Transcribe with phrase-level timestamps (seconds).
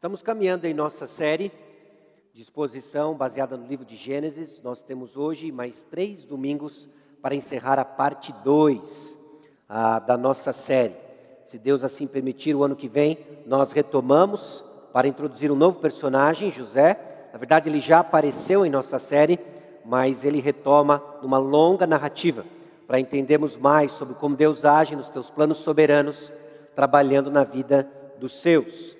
[0.00, 1.52] Estamos caminhando em nossa série
[2.32, 4.62] de exposição baseada no livro de Gênesis.
[4.62, 6.88] Nós temos hoje mais três domingos
[7.20, 9.18] para encerrar a parte 2
[10.06, 10.94] da nossa série.
[11.44, 16.50] Se Deus assim permitir, o ano que vem nós retomamos para introduzir um novo personagem,
[16.50, 17.28] José.
[17.30, 19.38] Na verdade, ele já apareceu em nossa série,
[19.84, 22.46] mas ele retoma numa longa narrativa
[22.86, 26.32] para entendermos mais sobre como Deus age nos teus planos soberanos,
[26.74, 27.86] trabalhando na vida
[28.18, 28.98] dos seus.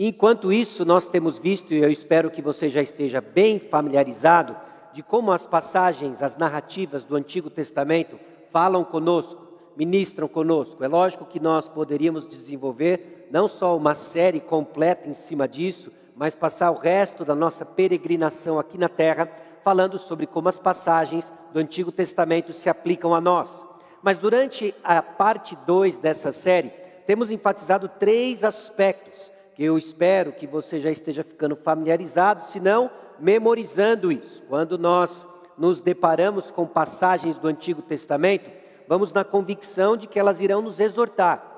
[0.00, 4.56] Enquanto isso, nós temos visto, e eu espero que você já esteja bem familiarizado,
[4.92, 8.16] de como as passagens, as narrativas do Antigo Testamento
[8.52, 10.84] falam conosco, ministram conosco.
[10.84, 16.32] É lógico que nós poderíamos desenvolver não só uma série completa em cima disso, mas
[16.32, 19.28] passar o resto da nossa peregrinação aqui na terra
[19.64, 23.66] falando sobre como as passagens do Antigo Testamento se aplicam a nós.
[24.00, 26.68] Mas durante a parte 2 dessa série,
[27.04, 34.12] temos enfatizado três aspectos eu espero que você já esteja ficando familiarizado, se não, memorizando
[34.12, 34.42] isso.
[34.44, 38.48] Quando nós nos deparamos com passagens do Antigo Testamento,
[38.86, 41.56] vamos na convicção de que elas irão nos exortar.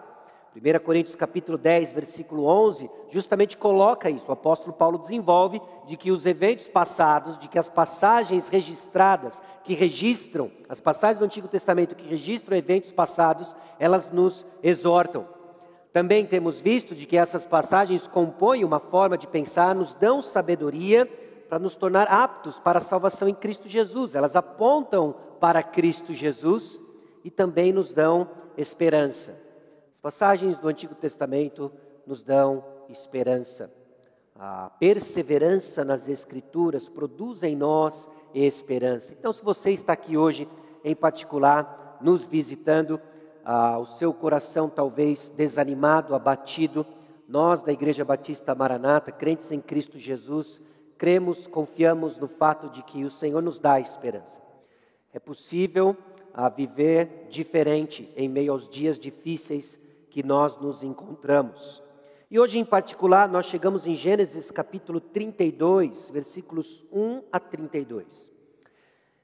[0.56, 4.24] 1 Coríntios capítulo 10, versículo 11, justamente coloca isso.
[4.28, 9.74] O apóstolo Paulo desenvolve de que os eventos passados, de que as passagens registradas, que
[9.74, 15.39] registram, as passagens do Antigo Testamento que registram eventos passados, elas nos exortam.
[15.92, 21.06] Também temos visto de que essas passagens compõem uma forma de pensar, nos dão sabedoria
[21.48, 24.14] para nos tornar aptos para a salvação em Cristo Jesus.
[24.14, 26.80] Elas apontam para Cristo Jesus
[27.24, 29.36] e também nos dão esperança.
[29.92, 31.72] As passagens do Antigo Testamento
[32.06, 33.72] nos dão esperança.
[34.38, 39.12] A perseverança nas Escrituras produz em nós esperança.
[39.12, 40.48] Então, se você está aqui hoje,
[40.84, 43.00] em particular, nos visitando,
[43.44, 46.86] ah, o seu coração talvez desanimado, abatido,
[47.28, 50.60] nós da Igreja Batista Maranata, crentes em Cristo Jesus,
[50.98, 54.40] cremos, confiamos no fato de que o Senhor nos dá esperança.
[55.12, 55.96] É possível
[56.34, 59.78] ah, viver diferente em meio aos dias difíceis
[60.10, 61.82] que nós nos encontramos.
[62.30, 68.30] E hoje, em particular, nós chegamos em Gênesis capítulo 32, versículos 1 a 32.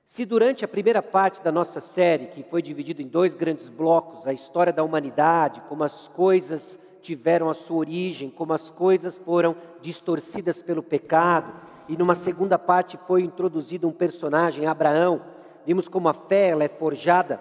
[0.07, 4.25] Se durante a primeira parte da nossa série, que foi dividida em dois grandes blocos,
[4.25, 9.57] a história da humanidade, como as coisas tiveram a sua origem, como as coisas foram
[9.83, 11.53] distorcidas pelo pecado,
[11.89, 15.23] e numa segunda parte foi introduzido um personagem, Abraão,
[15.67, 17.41] vimos como a fé ela é forjada.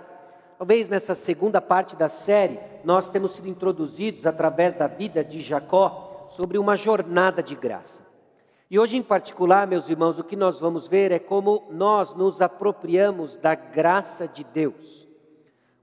[0.58, 6.28] Talvez nessa segunda parte da série, nós temos sido introduzidos através da vida de Jacó
[6.32, 8.05] sobre uma jornada de graça.
[8.70, 12.42] E hoje, em particular, meus irmãos, o que nós vamos ver é como nós nos
[12.42, 15.08] apropriamos da graça de Deus.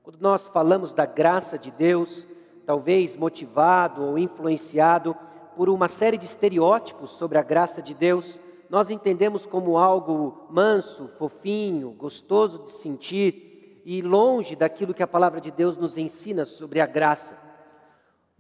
[0.02, 2.26] Quando nós falamos da graça de Deus,
[2.66, 5.16] talvez motivado ou influenciado
[5.56, 11.06] por uma série de estereótipos sobre a graça de Deus, nós entendemos como algo manso,
[11.18, 16.80] fofinho, gostoso de sentir e longe daquilo que a palavra de Deus nos ensina sobre
[16.80, 17.38] a graça.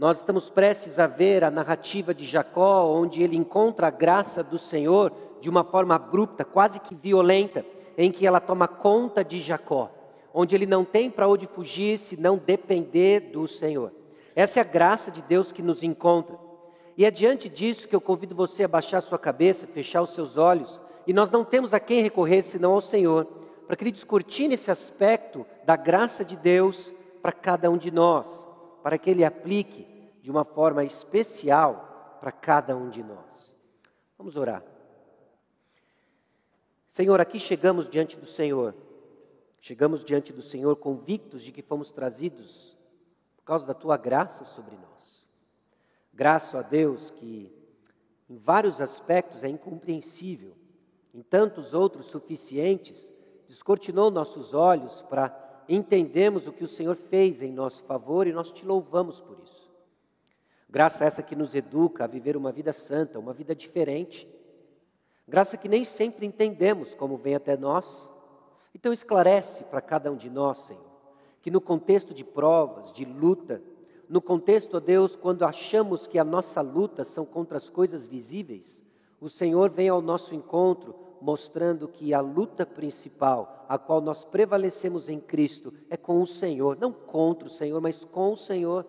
[0.02, 4.58] Nós estamos prestes a ver a narrativa de Jacó, onde ele encontra a graça do
[4.58, 7.64] Senhor de uma forma abrupta, quase que violenta,
[7.96, 9.92] em que ela toma conta de Jacó,
[10.34, 13.92] onde ele não tem para onde fugir se não depender do Senhor.
[14.34, 16.36] Essa é a graça de Deus que nos encontra.
[16.96, 20.36] E é diante disso que eu convido você a baixar sua cabeça, fechar os seus
[20.36, 23.24] olhos, e nós não temos a quem recorrer senão ao Senhor,
[23.68, 26.92] para que Ele descortine esse aspecto da graça de Deus
[27.22, 28.50] para cada um de nós
[28.82, 29.86] para que Ele aplique
[30.22, 33.54] de uma forma especial para cada um de nós.
[34.16, 34.62] Vamos orar.
[36.88, 38.74] Senhor, aqui chegamos diante do Senhor.
[39.60, 42.78] Chegamos diante do Senhor convictos de que fomos trazidos
[43.36, 45.24] por causa da tua graça sobre nós.
[46.14, 47.52] Graça a Deus que,
[48.28, 50.54] em vários aspectos, é incompreensível,
[51.12, 53.12] em tantos outros suficientes,
[53.48, 58.52] descortinou nossos olhos para entendemos o que o Senhor fez em nosso favor e nós
[58.52, 59.61] te louvamos por isso.
[60.72, 64.26] Graça essa que nos educa a viver uma vida santa, uma vida diferente.
[65.28, 68.10] Graça que nem sempre entendemos como vem até nós.
[68.74, 70.82] Então esclarece para cada um de nós, Senhor,
[71.42, 73.62] que no contexto de provas, de luta,
[74.08, 78.82] no contexto, ó Deus, quando achamos que a nossa luta são contra as coisas visíveis,
[79.20, 85.10] o Senhor vem ao nosso encontro mostrando que a luta principal, a qual nós prevalecemos
[85.10, 88.86] em Cristo, é com o Senhor, não contra o Senhor, mas com o Senhor.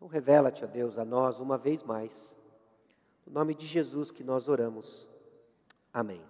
[0.00, 2.34] Então, revela-te, ó Deus, a nós uma vez mais.
[3.26, 5.06] No nome de Jesus que nós oramos.
[5.92, 6.22] Amém.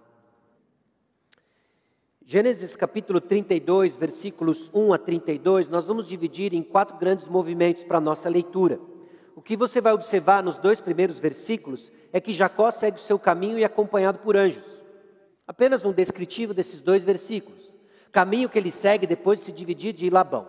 [2.21, 7.99] Gênesis capítulo 32, versículos 1 a 32, nós vamos dividir em quatro grandes movimentos para
[7.99, 8.77] a nossa leitura.
[9.37, 13.01] O O que você vai observar nos dois primeiros versículos é que Jacó segue o
[13.01, 14.83] seu caminho e é acompanhado por anjos.
[15.47, 17.73] Apenas um descritivo desses dois versículos.
[18.11, 20.45] Caminho que ele segue depois de se dividir de Labão.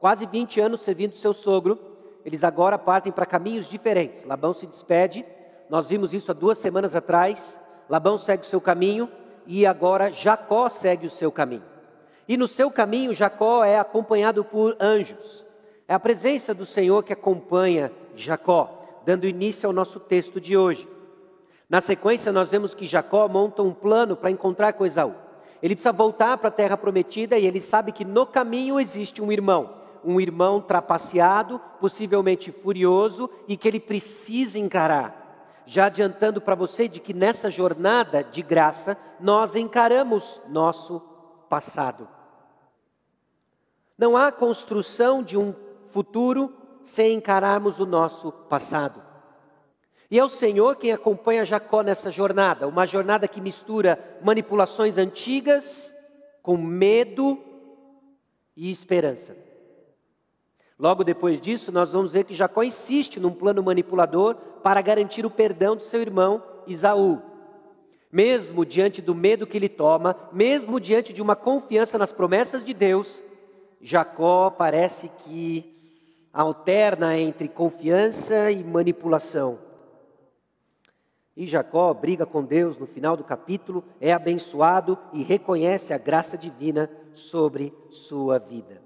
[0.00, 1.93] Quase 20 anos servindo seu sogro,
[2.24, 4.24] eles agora partem para caminhos diferentes.
[4.24, 5.24] Labão se despede,
[5.68, 7.60] nós vimos isso há duas semanas atrás.
[7.88, 9.10] Labão segue o seu caminho
[9.46, 11.64] e agora Jacó segue o seu caminho.
[12.26, 15.44] E no seu caminho, Jacó é acompanhado por anjos.
[15.86, 20.88] É a presença do Senhor que acompanha Jacó, dando início ao nosso texto de hoje.
[21.68, 25.14] Na sequência, nós vemos que Jacó monta um plano para encontrar com Esaú.
[25.62, 29.30] Ele precisa voltar para a terra prometida e ele sabe que no caminho existe um
[29.30, 29.74] irmão,
[30.04, 35.62] um irmão trapaceado, possivelmente furioso e que ele precisa encarar.
[35.66, 41.00] Já adiantando para você de que nessa jornada de graça nós encaramos nosso
[41.48, 42.08] passado.
[43.96, 45.54] Não há construção de um
[45.88, 46.52] futuro
[46.82, 49.02] sem encararmos o nosso passado.
[50.10, 55.94] E é o Senhor quem acompanha Jacó nessa jornada, uma jornada que mistura manipulações antigas
[56.42, 57.42] com medo
[58.56, 59.43] e esperança.
[60.78, 65.30] Logo depois disso, nós vamos ver que Jacó insiste num plano manipulador para garantir o
[65.30, 67.22] perdão de seu irmão Isaú.
[68.10, 72.74] Mesmo diante do medo que ele toma, mesmo diante de uma confiança nas promessas de
[72.74, 73.22] Deus,
[73.80, 75.72] Jacó parece que
[76.32, 79.58] alterna entre confiança e manipulação.
[81.36, 86.38] E Jacó briga com Deus no final do capítulo, é abençoado e reconhece a graça
[86.38, 88.82] divina sobre sua vida.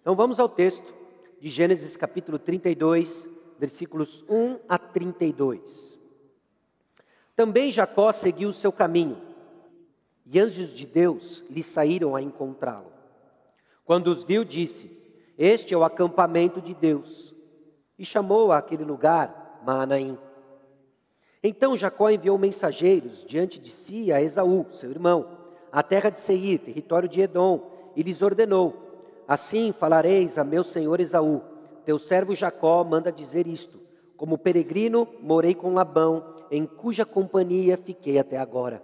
[0.00, 1.01] Então vamos ao texto
[1.42, 3.28] de Gênesis capítulo 32,
[3.58, 5.98] versículos 1 a 32.
[7.34, 9.20] Também Jacó seguiu o seu caminho,
[10.24, 12.92] e anjos de Deus lhe saíram a encontrá-lo.
[13.84, 14.88] Quando os viu, disse:
[15.36, 17.34] este é o acampamento de Deus.
[17.98, 20.16] E chamou aquele lugar Maanaim.
[21.42, 25.26] Então Jacó enviou mensageiros diante de si a Esaú, seu irmão,
[25.72, 28.91] à terra de Seir, território de Edom, e lhes ordenou:
[29.26, 31.42] Assim falareis a meu senhor Esaú:
[31.84, 33.80] Teu servo Jacó manda dizer isto:
[34.16, 38.82] Como peregrino morei com Labão, em cuja companhia fiquei até agora.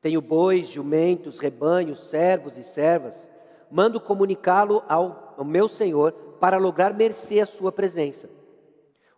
[0.00, 3.32] Tenho bois, jumentos, rebanhos, servos e servas
[3.72, 8.28] mando comunicá-lo ao, ao meu senhor para lograr mercê à sua presença.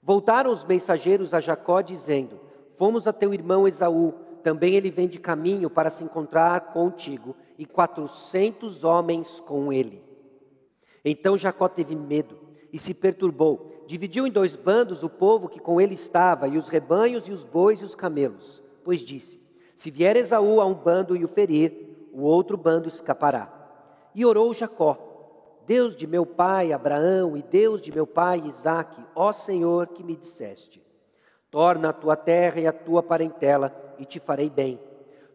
[0.00, 2.38] Voltaram os mensageiros a Jacó, dizendo:
[2.76, 4.14] Fomos a teu irmão Esaú,
[4.44, 10.03] também ele vem de caminho para se encontrar contigo, e quatrocentos homens com ele.
[11.04, 12.38] Então Jacó teve medo
[12.72, 13.84] e se perturbou.
[13.86, 17.44] Dividiu em dois bandos o povo que com ele estava, e os rebanhos, e os
[17.44, 18.62] bois e os camelos.
[18.82, 19.38] Pois disse:
[19.76, 23.52] Se vier Esaú a um bando e o ferir, o outro bando escapará.
[24.14, 25.14] E orou Jacó:
[25.66, 30.16] Deus de meu pai Abraão e Deus de meu pai Isaque, ó Senhor, que me
[30.16, 30.82] disseste:
[31.50, 34.80] Torna a tua terra e a tua parentela, e te farei bem.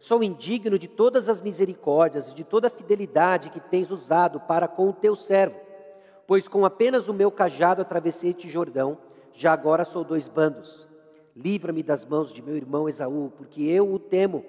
[0.00, 4.66] Sou indigno de todas as misericórdias e de toda a fidelidade que tens usado para
[4.66, 5.60] com o teu servo,
[6.26, 8.96] pois com apenas o meu cajado atravessei-te Jordão,
[9.34, 10.88] já agora sou dois bandos.
[11.36, 14.42] Livra-me das mãos de meu irmão Esaú, porque eu o temo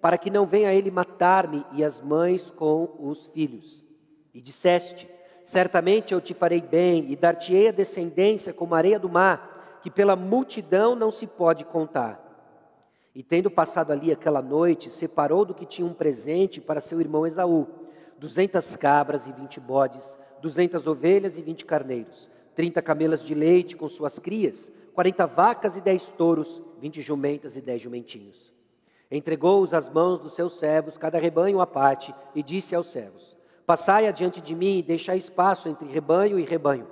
[0.00, 3.84] para que não venha ele matar-me e as mães com os filhos.
[4.32, 5.06] E disseste:
[5.44, 9.90] Certamente eu te farei bem e dar-te-ei a descendência como a areia do mar, que
[9.90, 12.23] pela multidão não se pode contar.
[13.14, 17.26] E tendo passado ali aquela noite, separou do que tinha um presente para seu irmão
[17.26, 17.66] Esaú:
[18.18, 23.88] duzentas cabras e vinte bodes, duzentas ovelhas e vinte carneiros, trinta camelas de leite com
[23.88, 28.52] suas crias, quarenta vacas e dez touros, vinte jumentas e dez jumentinhos.
[29.10, 34.08] Entregou-os às mãos dos seus servos, cada rebanho à parte, e disse aos servos: Passai
[34.08, 36.88] adiante de mim e deixai espaço entre rebanho e rebanho.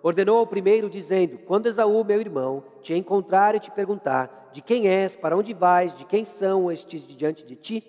[0.00, 4.86] Ordenou ao primeiro, dizendo: Quando Esaú, meu irmão, te encontrar e te perguntar: De quem
[4.86, 7.82] és, para onde vais, de quem são estes diante de ti?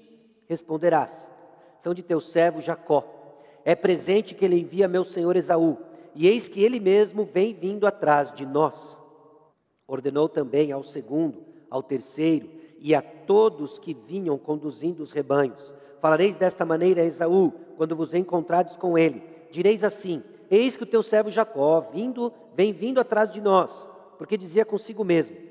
[0.47, 1.31] Responderás:
[1.77, 3.05] São de teu servo Jacó.
[3.63, 5.77] É presente que ele envia meu senhor Esaú,
[6.15, 8.99] e eis que ele mesmo vem vindo atrás de nós.
[9.87, 15.71] Ordenou também ao segundo, ao terceiro, e a todos que vinham conduzindo os rebanhos.
[16.01, 19.21] Falareis desta maneira a Esaú, quando vos encontrardes com ele.
[19.51, 24.35] Direis assim: Eis que o teu servo Jacó vindo, vem vindo atrás de nós, porque
[24.35, 25.44] dizia consigo mesmo: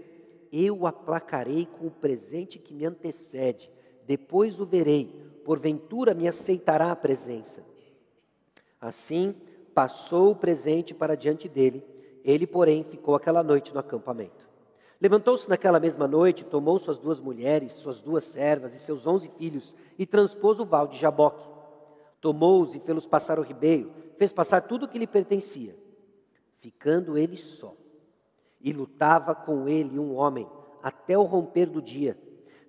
[0.57, 3.69] Eu aplacarei com o presente que me antecede,
[4.07, 5.07] depois o verei,
[5.45, 7.65] porventura me aceitará a presença.
[8.81, 9.35] Assim
[9.75, 11.85] passou o presente para diante dele,
[12.23, 14.49] ele, porém, ficou aquela noite no acampamento.
[15.01, 19.75] Levantou-se naquela mesma noite, tomou suas duas mulheres, suas duas servas e seus onze filhos
[19.99, 21.45] e transpôs o val de Jaboque.
[22.21, 25.77] Tomou-os e fê-los passar o ribeiro, fez passar tudo o que lhe pertencia,
[26.61, 27.75] ficando ele só.
[28.65, 30.49] E lutava com ele um homem,
[30.83, 32.19] até o romper do dia.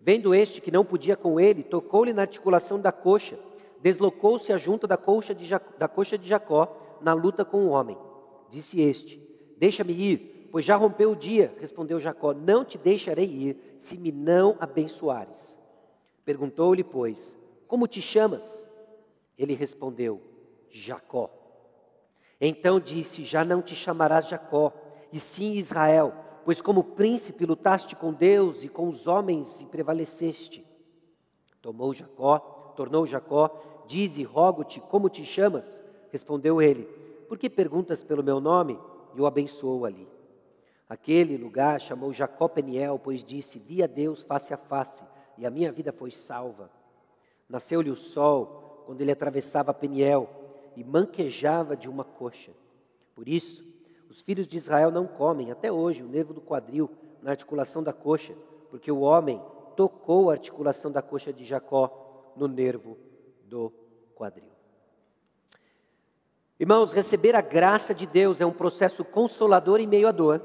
[0.02, 3.40] Vendo este que não podia com ele, tocou-lhe na articulação da coxa,
[3.82, 5.50] deslocou-se a junta da coxa, de
[5.80, 7.98] da coxa de Jacó na luta com o homem.
[8.50, 9.20] Disse este:
[9.58, 11.56] Deixa-me ir, pois já rompeu o dia.
[11.60, 15.60] Respondeu Jacó: Não te deixarei ir, se me não abençoares.
[16.24, 17.38] Perguntou-lhe, pois:
[17.68, 18.68] Como te chamas?
[19.38, 20.22] Ele respondeu:
[20.70, 21.30] Jacó.
[22.40, 24.74] Então disse: Já não te chamarás Jacó,
[25.12, 30.66] e sim Israel, pois como príncipe lutaste com Deus e com os homens e prevaleceste.
[31.62, 35.84] Tomou Jacó, tornou Jacó, dize, rogo-te, como te chamas?
[36.12, 36.84] Respondeu ele:
[37.28, 38.80] Por que perguntas pelo meu nome?
[39.16, 40.08] E o abençoou ali.
[40.88, 45.04] Aquele lugar chamou Jacó Peniel, pois disse: Vi a Deus face a face,
[45.38, 46.70] e a minha vida foi salva.
[47.50, 50.30] Nasceu-lhe o sol quando ele atravessava Peniel
[50.76, 52.52] e manquejava de uma coxa.
[53.16, 53.65] Por isso,
[54.10, 56.90] os filhos de Israel não comem até hoje o nervo do quadril
[57.22, 58.34] na articulação da coxa,
[58.70, 59.42] porque o homem
[59.76, 62.98] tocou a articulação da coxa de Jacó no nervo
[63.44, 63.72] do
[64.14, 64.52] quadril.
[66.60, 70.42] Irmãos, receber a graça de Deus é um processo consolador em meio à dor,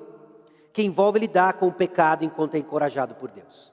[0.72, 3.72] que envolve lidar com o pecado enquanto é encorajado por Deus.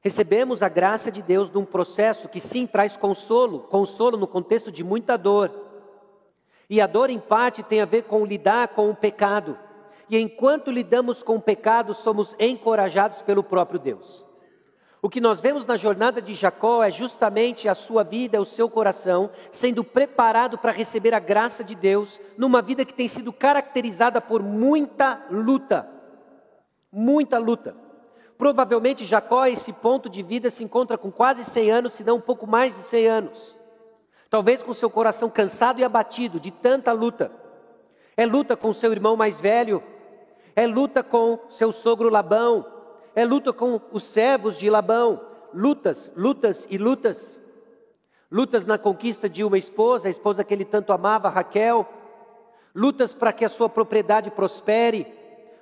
[0.00, 4.84] Recebemos a graça de Deus num processo que sim traz consolo, consolo no contexto de
[4.84, 5.50] muita dor.
[6.68, 9.58] E a dor, em parte, tem a ver com lidar com o pecado.
[10.08, 14.24] E enquanto lidamos com o pecado, somos encorajados pelo próprio Deus.
[15.04, 18.70] O que nós vemos na jornada de Jacó é justamente a sua vida, o seu
[18.70, 24.18] coração, sendo preparado para receber a graça de Deus numa vida que tem sido caracterizada
[24.18, 25.86] por muita luta.
[26.90, 27.76] Muita luta.
[28.38, 32.20] Provavelmente Jacó, esse ponto de vida, se encontra com quase 100 anos, se não um
[32.20, 33.58] pouco mais de 100 anos.
[34.34, 37.30] Talvez com seu coração cansado e abatido de tanta luta.
[38.16, 39.80] É luta com seu irmão mais velho,
[40.56, 42.66] é luta com seu sogro Labão,
[43.14, 45.20] é luta com os servos de Labão,
[45.54, 47.38] lutas, lutas e lutas.
[48.28, 51.88] Lutas na conquista de uma esposa, a esposa que ele tanto amava, Raquel.
[52.74, 55.06] Lutas para que a sua propriedade prospere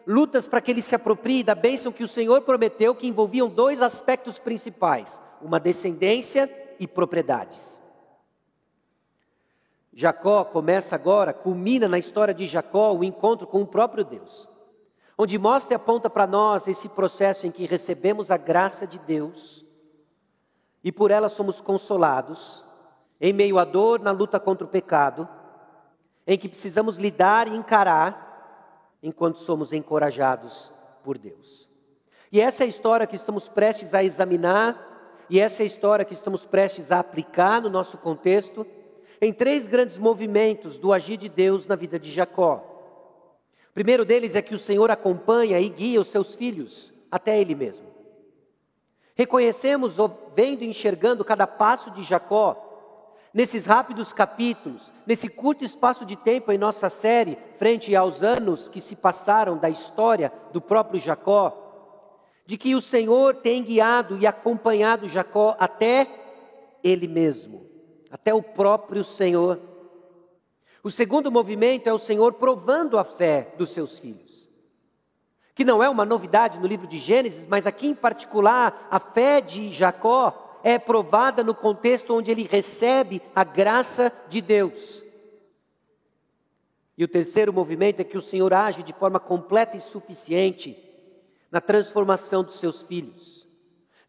[0.07, 3.83] lutas para que ele se aproprie da bênção que o Senhor prometeu, que envolviam dois
[3.83, 6.51] aspectos principais: uma descendência
[6.81, 7.82] e propriedades.
[9.93, 14.49] Jacó começa agora, culmina na história de Jacó o encontro com o próprio Deus,
[15.19, 19.65] onde mostra e aponta para nós esse processo em que recebemos a graça de Deus
[20.83, 22.65] e por ela somos consolados,
[23.21, 25.29] em meio à dor na luta contra o pecado,
[26.27, 30.73] em que precisamos lidar e encarar enquanto somos encorajados
[31.05, 31.71] por Deus.
[32.33, 36.05] E essa é a história que estamos prestes a examinar, e essa é a história
[36.05, 38.67] que estamos prestes a aplicar no nosso contexto,
[39.23, 42.57] em três grandes movimentos do agir de Deus na vida de Jacó.
[43.71, 47.55] O primeiro deles é que o Senhor acompanha e guia os seus filhos até Ele
[47.55, 47.87] mesmo.
[49.15, 49.95] Reconhecemos,
[50.35, 52.69] vendo e enxergando cada passo de Jacó,
[53.33, 58.81] nesses rápidos capítulos, nesse curto espaço de tempo em nossa série, frente aos anos que
[58.81, 61.59] se passaram da história do próprio Jacó,
[62.45, 66.09] de que o Senhor tem guiado e acompanhado Jacó até
[66.83, 67.72] ele mesmo,
[68.13, 69.59] até o próprio Senhor.
[70.85, 74.51] O segundo movimento é o Senhor provando a fé dos seus filhos.
[75.55, 79.41] Que não é uma novidade no livro de Gênesis, mas aqui em particular, a fé
[79.41, 85.03] de Jacó é provada no contexto onde ele recebe a graça de Deus.
[86.97, 90.77] E o terceiro movimento é que o Senhor age de forma completa e suficiente
[91.51, 93.49] na transformação dos seus filhos.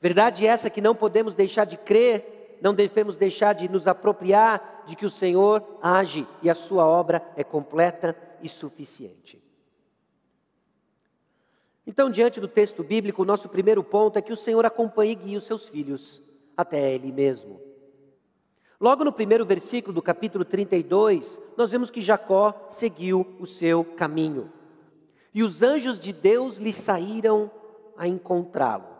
[0.02, 4.96] Verdade essa que não podemos deixar de crer, não devemos deixar de nos apropriar de
[4.96, 9.44] que o Senhor age e a sua obra é completa e suficiente.
[11.86, 15.16] Então, diante do texto bíblico, o nosso primeiro ponto é que o Senhor acompanha e
[15.16, 16.24] guia os seus filhos
[16.56, 17.60] até ele mesmo.
[18.80, 24.50] Logo no primeiro versículo do capítulo 32, nós vemos que Jacó seguiu o seu caminho.
[25.34, 27.52] E os anjos de Deus lhe saíram
[27.98, 28.93] a encontrá-lo.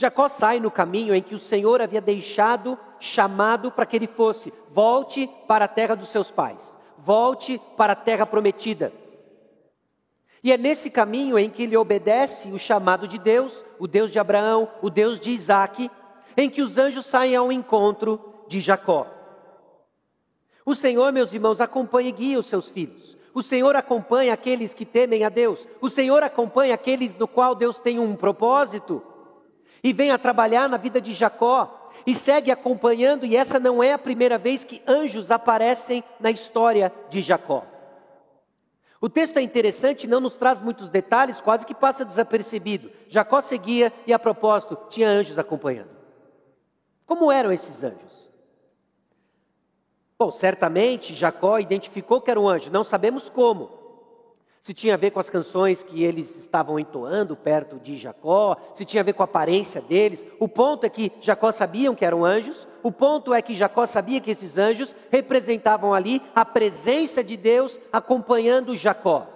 [0.00, 4.50] Jacó sai no caminho em que o Senhor havia deixado chamado para que ele fosse:
[4.70, 8.94] volte para a terra dos seus pais, volte para a terra prometida.
[10.42, 14.18] E é nesse caminho em que ele obedece o chamado de Deus, o Deus de
[14.18, 15.90] Abraão, o Deus de Isaac,
[16.34, 19.06] em que os anjos saem ao encontro de Jacó.
[20.64, 23.18] O Senhor, meus irmãos, acompanha e guia os seus filhos.
[23.34, 25.68] O Senhor acompanha aqueles que temem a Deus.
[25.78, 29.02] O Senhor acompanha aqueles no qual Deus tem um propósito.
[29.82, 31.90] E vem a trabalhar na vida de Jacó.
[32.06, 36.92] E segue acompanhando, e essa não é a primeira vez que anjos aparecem na história
[37.10, 37.64] de Jacó.
[39.00, 42.90] O texto é interessante, não nos traz muitos detalhes, quase que passa desapercebido.
[43.08, 45.90] Jacó seguia e, a propósito, tinha anjos acompanhando.
[47.06, 48.30] Como eram esses anjos?
[50.18, 53.79] Bom, certamente Jacó identificou que era um anjo, não sabemos como
[54.60, 58.84] se tinha a ver com as canções que eles estavam entoando perto de Jacó, se
[58.84, 60.24] tinha a ver com a aparência deles.
[60.38, 64.20] O ponto é que Jacó sabiam que eram anjos, o ponto é que Jacó sabia
[64.20, 69.26] que esses anjos representavam ali a presença de Deus acompanhando Jacó.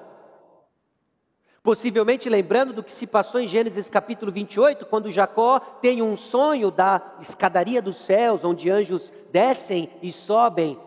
[1.62, 6.70] Possivelmente lembrando do que se passou em Gênesis capítulo 28, quando Jacó tem um sonho
[6.70, 10.78] da escadaria dos céus, onde anjos descem e sobem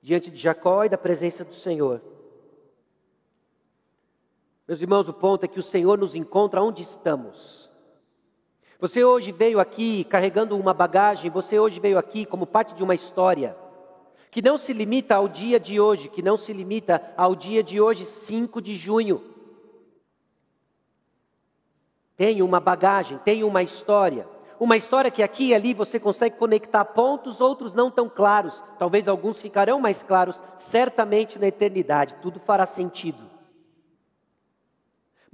[0.00, 2.13] diante de Jacó e da presença do Senhor.
[4.66, 7.70] Meus irmãos, o ponto é que o Senhor nos encontra onde estamos.
[8.80, 12.94] Você hoje veio aqui carregando uma bagagem, você hoje veio aqui como parte de uma
[12.94, 13.56] história
[14.30, 17.80] que não se limita ao dia de hoje, que não se limita ao dia de
[17.80, 19.22] hoje, 5 de junho.
[22.16, 24.26] Tem uma bagagem, tem uma história.
[24.58, 28.64] Uma história que aqui e ali você consegue conectar pontos, outros não tão claros.
[28.76, 33.33] Talvez alguns ficarão mais claros, certamente na eternidade, tudo fará sentido.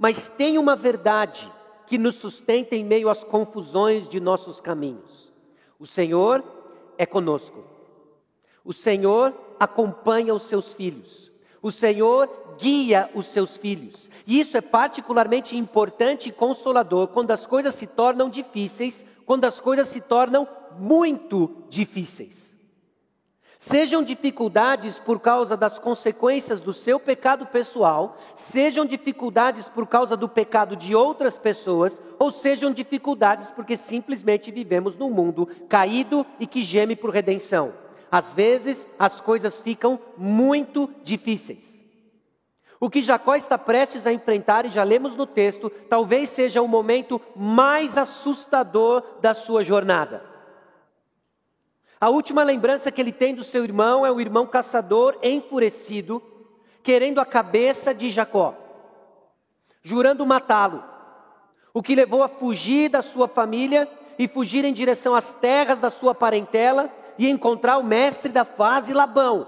[0.01, 1.47] Mas tem uma verdade
[1.85, 5.31] que nos sustenta em meio às confusões de nossos caminhos.
[5.77, 6.43] O Senhor
[6.97, 7.63] é conosco.
[8.65, 11.31] O Senhor acompanha os seus filhos.
[11.61, 12.27] O Senhor
[12.57, 14.09] guia os seus filhos.
[14.25, 19.59] E isso é particularmente importante e consolador quando as coisas se tornam difíceis, quando as
[19.59, 20.47] coisas se tornam
[20.79, 22.50] muito difíceis.
[23.63, 30.27] Sejam dificuldades por causa das consequências do seu pecado pessoal, sejam dificuldades por causa do
[30.27, 36.63] pecado de outras pessoas, ou sejam dificuldades porque simplesmente vivemos num mundo caído e que
[36.63, 37.71] geme por redenção.
[38.11, 41.83] Às vezes as coisas ficam muito difíceis.
[42.79, 46.67] O que Jacó está prestes a enfrentar, e já lemos no texto, talvez seja o
[46.67, 50.30] momento mais assustador da sua jornada.
[52.01, 56.19] A última lembrança que ele tem do seu irmão é o irmão caçador enfurecido,
[56.81, 58.55] querendo a cabeça de Jacó,
[59.83, 60.83] jurando matá-lo,
[61.71, 63.87] o que levou a fugir da sua família
[64.17, 68.93] e fugir em direção às terras da sua parentela e encontrar o mestre da fase
[68.93, 69.47] Labão.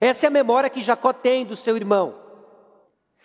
[0.00, 2.14] Essa é a memória que Jacó tem do seu irmão.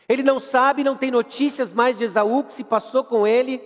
[0.09, 3.61] Ele não sabe, não tem notícias mais de Esaú, que se passou com ele.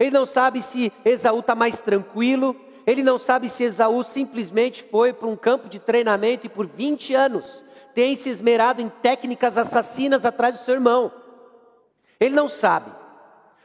[0.00, 5.12] Ele não sabe se Esaú está mais tranquilo, ele não sabe se Esaú simplesmente foi
[5.12, 10.24] para um campo de treinamento e por 20 anos tem se esmerado em técnicas assassinas
[10.24, 11.12] atrás do seu irmão.
[12.20, 12.92] Ele não sabe.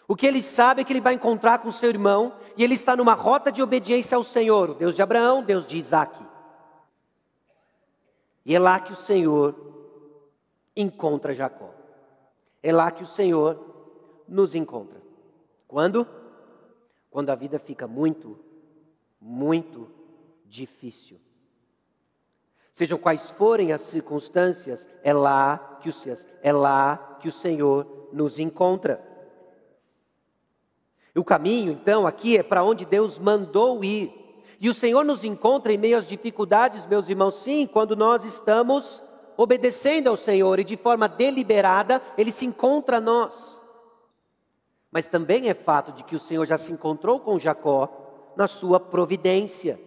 [0.08, 2.96] O que ele sabe é que ele vai encontrar com seu irmão e ele está
[2.96, 6.20] numa rota de obediência ao Senhor, o Deus de Abraão, Deus de Isaac.
[8.46, 9.56] E é lá que o Senhor
[10.76, 11.70] encontra Jacó.
[12.64, 15.02] É lá que o Senhor nos encontra.
[15.68, 16.08] Quando?
[17.12, 18.40] Quando a vida fica muito
[19.20, 19.90] muito
[20.46, 21.20] difícil.
[22.72, 25.94] Sejam quais forem as circunstâncias, é lá que o,
[26.42, 29.06] é lá que o Senhor nos encontra.
[31.16, 34.14] O caminho, então, aqui é para onde Deus mandou ir.
[34.60, 39.04] E o Senhor nos encontra em meio às dificuldades, meus irmãos, sim, quando nós estamos
[39.36, 43.62] obedecendo ao Senhor e de forma deliberada, Ele se encontra a nós.
[44.92, 47.99] Mas também é fato de que o Senhor já se encontrou com Jacó
[48.40, 49.78] na sua providência.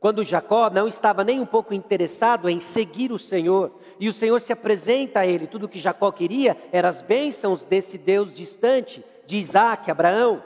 [0.00, 4.40] Quando Jacó não estava nem um pouco interessado em seguir o Senhor, e o Senhor
[4.40, 9.04] se apresenta a ele, tudo o que Jacó queria eram as bênçãos desse Deus distante,
[9.24, 10.42] de Isaac, Abraão.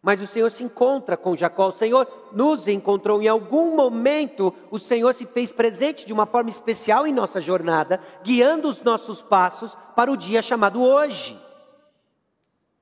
[0.00, 4.78] Mas o Senhor se encontra com Jacó, o Senhor nos encontrou em algum momento, o
[4.78, 9.76] Senhor se fez presente de uma forma especial em nossa jornada, guiando os nossos passos
[9.94, 11.38] para o dia chamado hoje.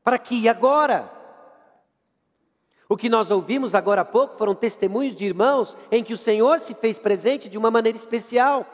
[0.05, 1.16] Para que agora?
[2.89, 6.61] O que nós ouvimos agora há pouco foram testemunhos de irmãos em que o Senhor
[6.61, 8.65] se fez presente de uma maneira especial,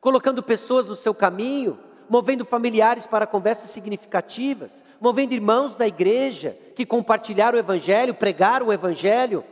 [0.00, 6.84] colocando pessoas no seu caminho, movendo familiares para conversas significativas, movendo irmãos da igreja que
[6.84, 9.42] compartilharam o Evangelho, pregaram o Evangelho.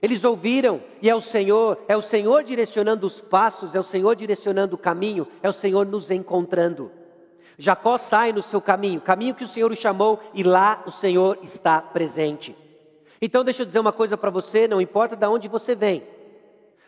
[0.00, 4.16] Eles ouviram e é o Senhor, é o Senhor direcionando os passos, é o Senhor
[4.16, 6.90] direcionando o caminho, é o Senhor nos encontrando.
[7.56, 11.38] Jacó sai no seu caminho, caminho que o Senhor o chamou, e lá o Senhor
[11.42, 12.56] está presente.
[13.22, 16.02] Então deixa eu dizer uma coisa para você, não importa de onde você vem.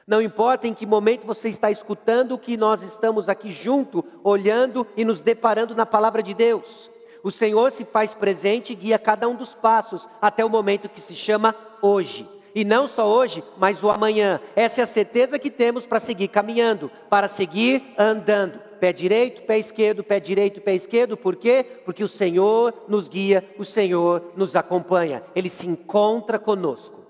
[0.04, 5.04] Não importa em que momento você está escutando que nós estamos aqui junto, olhando e
[5.04, 6.90] nos deparando na palavra de Deus.
[7.22, 11.00] O Senhor se faz presente e guia cada um dos passos até o momento que
[11.00, 12.28] se chama hoje.
[12.52, 14.40] E não só hoje, mas o amanhã.
[14.54, 18.60] Essa é a certeza que temos para seguir caminhando, para seguir andando.
[18.84, 21.16] Pé direito, pé esquerdo, pé direito, pé esquerdo.
[21.16, 21.64] Por quê?
[21.86, 25.24] Porque o Senhor nos guia, o Senhor nos acompanha.
[25.34, 27.02] Ele se encontra conosco.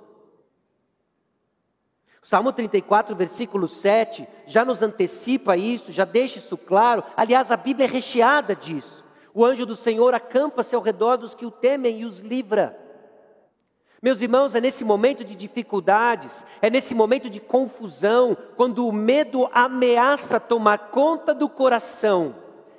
[2.22, 7.02] Salmo 34, versículo 7, já nos antecipa isso, já deixa isso claro.
[7.16, 9.04] Aliás, a Bíblia é recheada disso.
[9.34, 12.83] O anjo do Senhor acampa-se ao redor dos que o temem e os livra.
[14.04, 19.48] Meus irmãos, é nesse momento de dificuldades, é nesse momento de confusão, quando o medo
[19.50, 22.34] ameaça tomar conta do coração,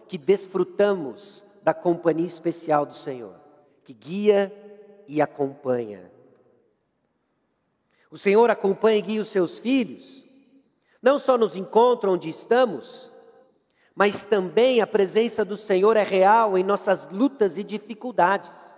[0.08, 3.34] que desfrutamos da companhia especial do Senhor,
[3.84, 4.54] que guia
[5.08, 6.12] e acompanha.
[8.12, 10.24] O Senhor acompanha e guia os seus filhos,
[11.02, 13.12] não só nos encontra onde estamos,
[13.96, 18.75] mas também a presença do Senhor é real em nossas lutas e dificuldades.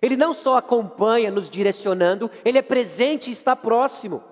[0.00, 4.22] Ele não só acompanha nos direcionando, ele é presente e está próximo.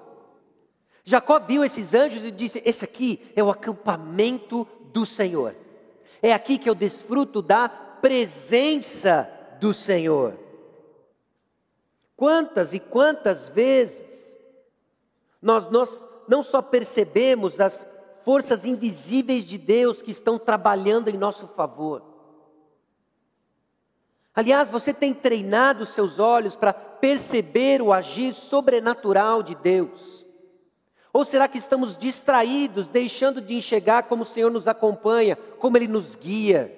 [1.05, 5.55] Jacó viu esses anjos e disse: Esse aqui é o acampamento do Senhor.
[6.23, 10.35] É aqui que eu desfruto da presença do Senhor.
[12.17, 14.37] Quantas e quantas vezes
[15.41, 17.87] nós, nós não só percebemos as
[18.25, 22.16] forças invisíveis de Deus que estão trabalhando em nosso favor.
[24.37, 30.27] Aliás, você tem treinado seus olhos para perceber o agir sobrenatural de Deus?
[31.11, 35.89] Ou será que estamos distraídos, deixando de enxergar como o Senhor nos acompanha, como Ele
[35.89, 36.71] nos guia?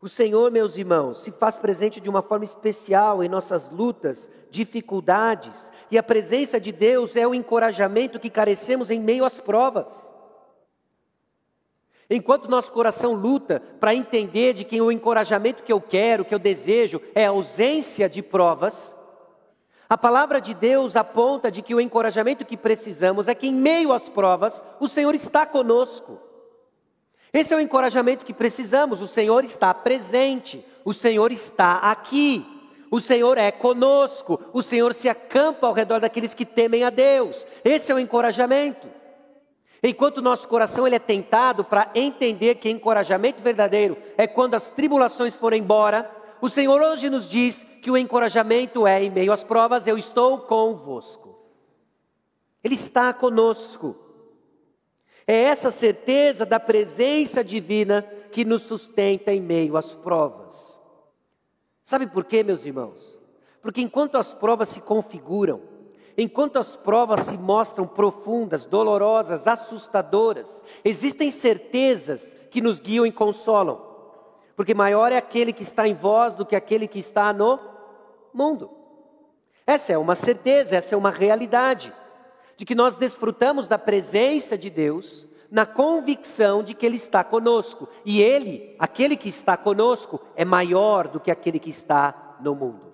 [0.00, 5.72] O Senhor, meus irmãos, se faz presente de uma forma especial em nossas lutas, dificuldades,
[5.90, 10.12] e a presença de Deus é o encorajamento que carecemos em meio às provas.
[12.10, 16.38] Enquanto nosso coração luta para entender de que o encorajamento que eu quero, que eu
[16.38, 18.96] desejo, é a ausência de provas,
[19.88, 23.92] a palavra de Deus aponta de que o encorajamento que precisamos é que em meio
[23.92, 26.18] às provas, o Senhor está conosco.
[27.32, 29.00] Esse é o encorajamento que precisamos.
[29.00, 32.44] O Senhor está presente, o Senhor está aqui,
[32.90, 37.46] o Senhor é conosco, o Senhor se acampa ao redor daqueles que temem a Deus.
[37.64, 38.88] Esse é o encorajamento.
[39.82, 45.36] Enquanto nosso coração ele é tentado para entender que encorajamento verdadeiro é quando as tribulações
[45.36, 46.10] forem embora,
[46.40, 50.40] o Senhor hoje nos diz que o encorajamento é em meio às provas, eu estou
[50.40, 51.38] convosco.
[52.62, 53.96] Ele está conosco.
[55.26, 60.80] É essa certeza da presença divina que nos sustenta em meio às provas.
[61.82, 63.18] Sabe por quê, meus irmãos?
[63.62, 65.62] Porque enquanto as provas se configuram,
[66.18, 73.80] enquanto as provas se mostram profundas, dolorosas, assustadoras, existem certezas que nos guiam e consolam.
[74.56, 77.60] Porque maior é aquele que está em vós do que aquele que está no
[78.34, 78.68] mundo.
[79.64, 81.94] Essa é uma certeza, essa é uma realidade
[82.56, 87.88] de que nós desfrutamos da presença de Deus, na convicção de que Ele está conosco.
[88.04, 92.92] E Ele, aquele que está conosco, é maior do que aquele que está no mundo.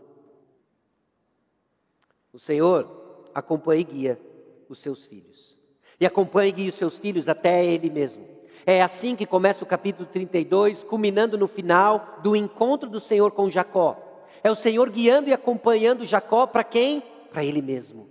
[2.30, 3.03] O Senhor
[3.34, 4.20] acompanha e guia
[4.68, 5.58] os seus filhos.
[6.00, 8.26] E acompanha e guia os seus filhos até Ele mesmo.
[8.66, 13.50] É assim que começa o capítulo 32, culminando no final do encontro do Senhor com
[13.50, 14.00] Jacó.
[14.42, 17.02] É o Senhor guiando e acompanhando Jacó para quem?
[17.30, 18.08] Para Ele mesmo.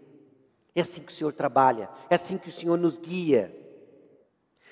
[0.75, 3.55] É assim que o Senhor trabalha, é assim que o Senhor nos guia.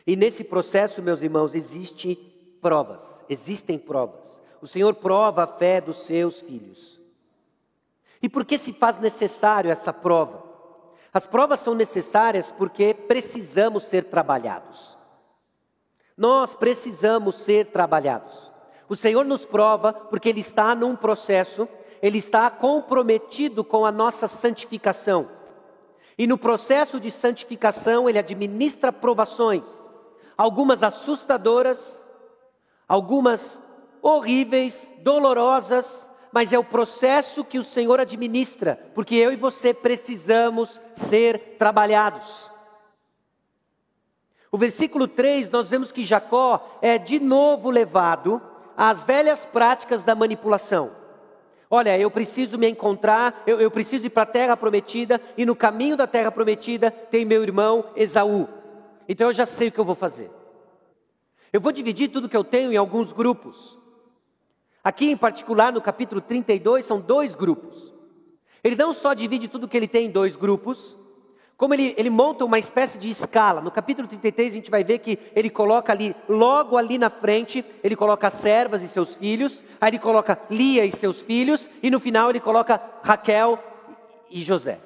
[0.05, 2.15] E nesse processo, meus irmãos, existem
[2.59, 4.41] provas, existem provas.
[4.61, 7.00] O Senhor prova a fé dos seus filhos.
[8.21, 10.43] E por que se faz necessário essa prova?
[11.13, 14.97] As provas são necessárias porque precisamos ser trabalhados.
[16.15, 18.51] Nós precisamos ser trabalhados.
[18.87, 21.67] O Senhor nos prova porque Ele está num processo,
[22.01, 25.29] Ele está comprometido com a nossa santificação.
[26.21, 29.67] E no processo de santificação, ele administra provações,
[30.37, 32.05] algumas assustadoras,
[32.87, 33.59] algumas
[34.03, 40.81] horríveis, dolorosas, mas é o processo que o Senhor administra, porque eu e você precisamos
[40.93, 42.49] ser trabalhados.
[44.51, 48.41] O versículo 3, nós vemos que Jacó é de novo levado
[48.75, 50.91] às velhas práticas da manipulação.
[51.69, 55.55] Olha, eu preciso me encontrar, eu, eu preciso ir para a terra prometida, e no
[55.55, 58.49] caminho da terra prometida tem meu irmão Esaú.
[59.07, 60.29] Então eu já sei o que eu vou fazer.
[61.53, 63.79] Eu vou dividir tudo que eu tenho em alguns grupos.
[64.83, 67.93] Aqui em particular, no capítulo 32, são dois grupos.
[68.63, 70.97] Ele não só divide tudo que ele tem em dois grupos,
[71.61, 73.61] como ele, ele monta uma espécie de escala.
[73.61, 77.63] No capítulo 33 a gente vai ver que ele coloca ali, logo ali na frente,
[77.83, 81.99] ele coloca servas e seus filhos, aí ele coloca Lia e seus filhos, e no
[81.99, 83.59] final ele coloca Raquel
[84.31, 84.79] e José.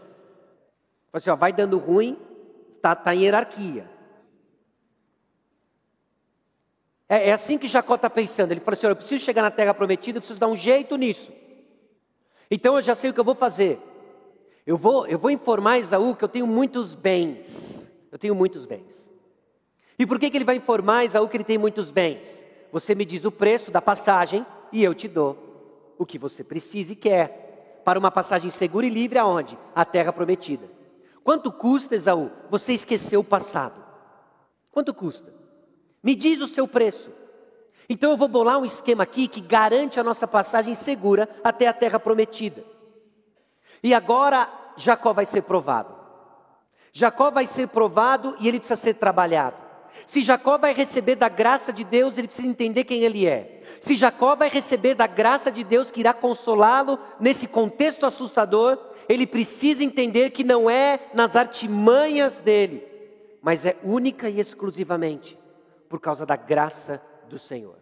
[1.14, 2.18] Assim, ó, vai dando ruim,
[2.82, 3.90] tá, tá em hierarquia.
[7.08, 8.52] É, é assim que Jacó está pensando.
[8.52, 11.32] Ele falou assim: eu preciso chegar na terra prometida, eu preciso dar um jeito nisso.
[12.50, 13.80] Então eu já sei o que eu vou fazer.
[14.66, 17.94] Eu vou, eu vou informar Esaú que eu tenho muitos bens.
[18.12, 19.12] Eu tenho muitos bens.
[19.98, 22.46] E por que, que ele vai informar Esaú que ele tem muitos bens?
[22.72, 26.94] Você me diz o preço da passagem e eu te dou o que você precisa
[26.94, 27.82] e quer.
[27.86, 29.58] Para uma passagem segura e livre aonde?
[29.76, 30.68] A terra prometida.
[31.24, 32.32] Quanto custa, Esaú?
[32.50, 33.84] Você esqueceu o passado.
[34.72, 35.35] Quanto custa?
[36.06, 37.10] Me diz o seu preço.
[37.90, 41.74] Então eu vou bolar um esquema aqui que garante a nossa passagem segura até a
[41.74, 42.64] terra prometida.
[43.82, 45.96] E agora Jacó vai ser provado.
[46.94, 49.58] Jacó vai ser provado e ele precisa ser trabalhado.
[50.06, 53.64] Se Jacó vai receber da graça de Deus, ele precisa entender quem ele é.
[53.82, 58.78] Se Jacó vai receber da graça de Deus que irá consolá-lo nesse contexto assustador,
[59.10, 62.86] ele precisa entender que não é nas artimanhas dele,
[63.42, 65.45] mas é única e exclusivamente
[65.90, 67.78] por causa da graça do Senhor.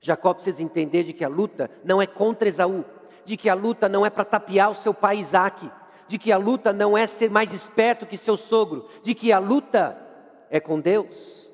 [0.00, 2.84] Jacó precisa entender de que a luta não é contra Esaú,
[3.24, 5.70] de que a luta não é para tapear o seu pai Isaac,
[6.06, 9.38] de que a luta não é ser mais esperto que seu sogro, de que a
[9.38, 10.00] luta
[10.48, 11.52] é com Deus.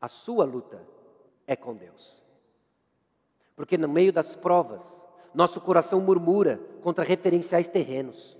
[0.00, 0.80] A sua luta
[1.46, 2.22] é com Deus.
[3.56, 5.02] Porque no meio das provas,
[5.34, 8.38] nosso coração murmura contra referenciais terrenos.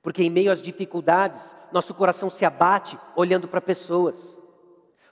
[0.00, 4.40] Porque em meio às dificuldades, nosso coração se abate olhando para pessoas.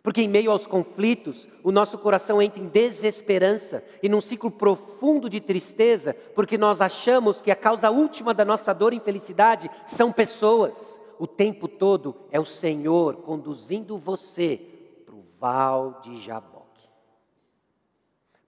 [0.03, 5.29] Porque em meio aos conflitos, o nosso coração entra em desesperança e num ciclo profundo
[5.29, 10.11] de tristeza, porque nós achamos que a causa última da nossa dor e infelicidade são
[10.11, 11.01] pessoas.
[11.19, 14.57] O tempo todo é o Senhor conduzindo você
[15.05, 16.89] para o val de Jaboque.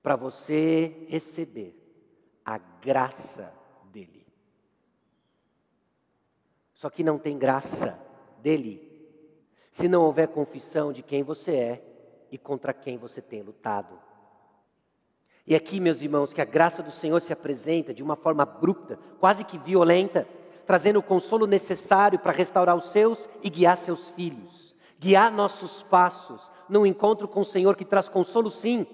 [0.03, 1.79] Para você receber
[2.43, 3.53] a graça
[3.93, 4.27] dele.
[6.73, 7.99] Só que não tem graça
[8.39, 8.92] dele
[9.73, 11.83] se não houver confissão de quem você é
[12.31, 13.99] e contra quem você tem lutado.
[15.47, 18.99] E aqui, meus irmãos, que a graça do Senhor se apresenta de uma forma abrupta,
[19.19, 20.29] quase que violenta,
[20.67, 26.51] trazendo o consolo necessário para restaurar os seus e guiar seus filhos, guiar nossos passos
[26.69, 28.87] num encontro com o Senhor que traz consolo, sim,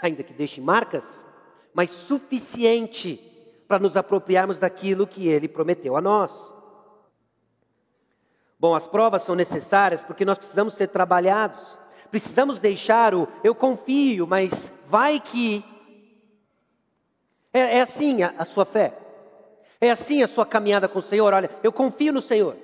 [0.00, 1.26] ainda que deixe marcas,
[1.72, 3.16] mas suficiente
[3.68, 6.52] para nos apropriarmos daquilo que Ele prometeu a nós.
[8.64, 11.78] Bom, as provas são necessárias porque nós precisamos ser trabalhados.
[12.10, 15.62] Precisamos deixar o eu confio, mas vai que.
[17.52, 18.94] É, é assim a, a sua fé.
[19.78, 21.34] É assim a sua caminhada com o Senhor.
[21.34, 22.56] Olha, eu confio no Senhor.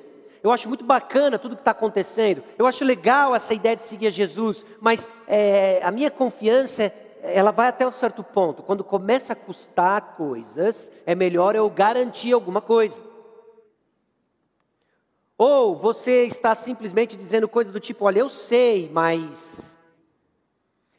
[0.43, 2.43] Eu acho muito bacana tudo que está acontecendo.
[2.57, 6.91] Eu acho legal essa ideia de seguir a Jesus, mas é, a minha confiança,
[7.23, 8.63] ela vai até um certo ponto.
[8.63, 13.10] Quando começa a custar coisas, é melhor eu garantir alguma coisa.
[15.43, 19.81] Ou você está simplesmente dizendo coisas do tipo: olha, eu sei, mas.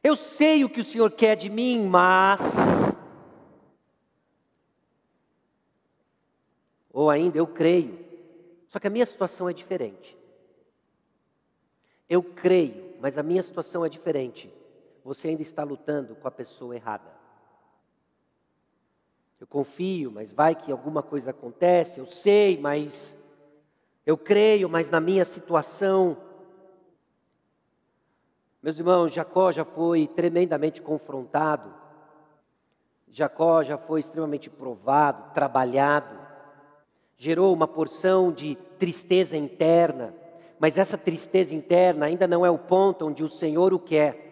[0.04, 2.98] Eu sei o que o Senhor quer de mim, mas.
[6.92, 8.04] Ou ainda, eu creio.
[8.68, 10.18] Só que a minha situação é diferente.
[12.10, 14.52] Eu creio, mas a minha situação é diferente.
[15.04, 17.12] Você ainda está lutando com a pessoa errada.
[19.40, 22.00] Eu confio, mas vai que alguma coisa acontece.
[22.00, 23.21] Eu sei, mas
[24.06, 26.18] eu creio, mas na minha situação.
[28.62, 31.74] Meus irmãos, Jacó já foi tremendamente confrontado.
[33.08, 36.18] Jacó já foi extremamente provado, trabalhado.
[37.18, 40.14] Gerou uma porção de tristeza interna,
[40.60, 44.32] mas essa tristeza interna ainda não é o ponto onde o Senhor o quer.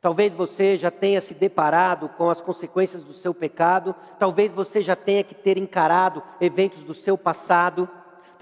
[0.00, 4.96] Talvez você já tenha se deparado com as consequências do seu pecado, talvez você já
[4.96, 7.88] tenha que ter encarado eventos do seu passado.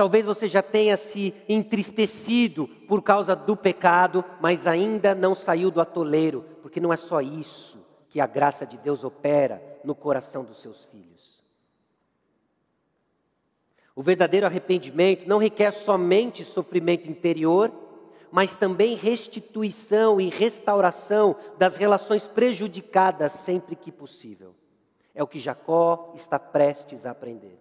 [0.01, 5.79] Talvez você já tenha se entristecido por causa do pecado, mas ainda não saiu do
[5.79, 10.59] atoleiro, porque não é só isso que a graça de Deus opera no coração dos
[10.59, 11.45] seus filhos.
[13.95, 17.71] O verdadeiro arrependimento não requer somente sofrimento interior,
[18.33, 24.55] mas também restituição e restauração das relações prejudicadas sempre que possível.
[25.15, 27.59] É o que Jacó está prestes a aprender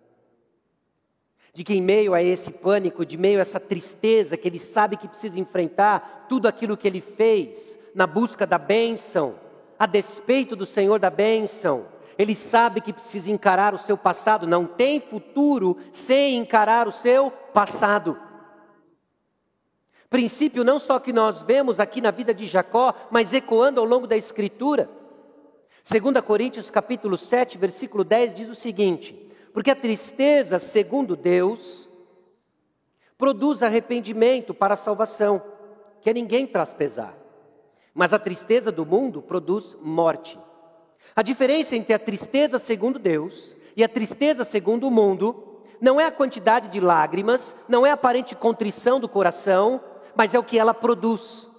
[1.54, 4.98] de que em meio a esse pânico, de meio a essa tristeza que ele sabe
[4.98, 9.36] que precisa enfrentar, tudo aquilo que ele fez na busca da bênção,
[9.78, 11.86] a despeito do Senhor da bênção,
[12.18, 17.32] ele sabe que precisa encarar o seu passado, não tem futuro sem encarar o seu
[17.32, 18.18] passado.
[20.10, 24.08] Princípio não só que nós vemos aqui na vida de Jacó, mas ecoando ao longo
[24.08, 24.90] da escritura.
[25.90, 31.90] 2 Coríntios capítulo 7, versículo 10 diz o seguinte: Porque a tristeza, segundo Deus,
[33.18, 35.42] produz arrependimento para a salvação,
[36.02, 37.18] que a ninguém traz pesar.
[37.94, 40.40] Mas a tristeza do mundo produz morte.
[41.16, 46.06] A diferença entre a tristeza segundo Deus e a tristeza segundo o mundo não é
[46.06, 49.82] a quantidade de lágrimas, não é a aparente contrição do coração,
[50.16, 51.50] mas é o que ela produz.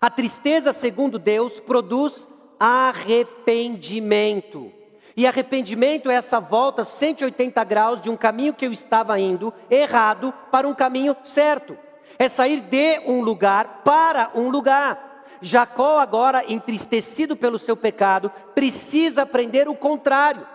[0.00, 4.72] A tristeza segundo Deus produz arrependimento.
[5.16, 10.34] E arrependimento é essa volta 180 graus de um caminho que eu estava indo errado
[10.50, 11.78] para um caminho certo.
[12.18, 15.24] É sair de um lugar para um lugar.
[15.40, 20.46] Jacó, agora entristecido pelo seu pecado, precisa aprender o contrário.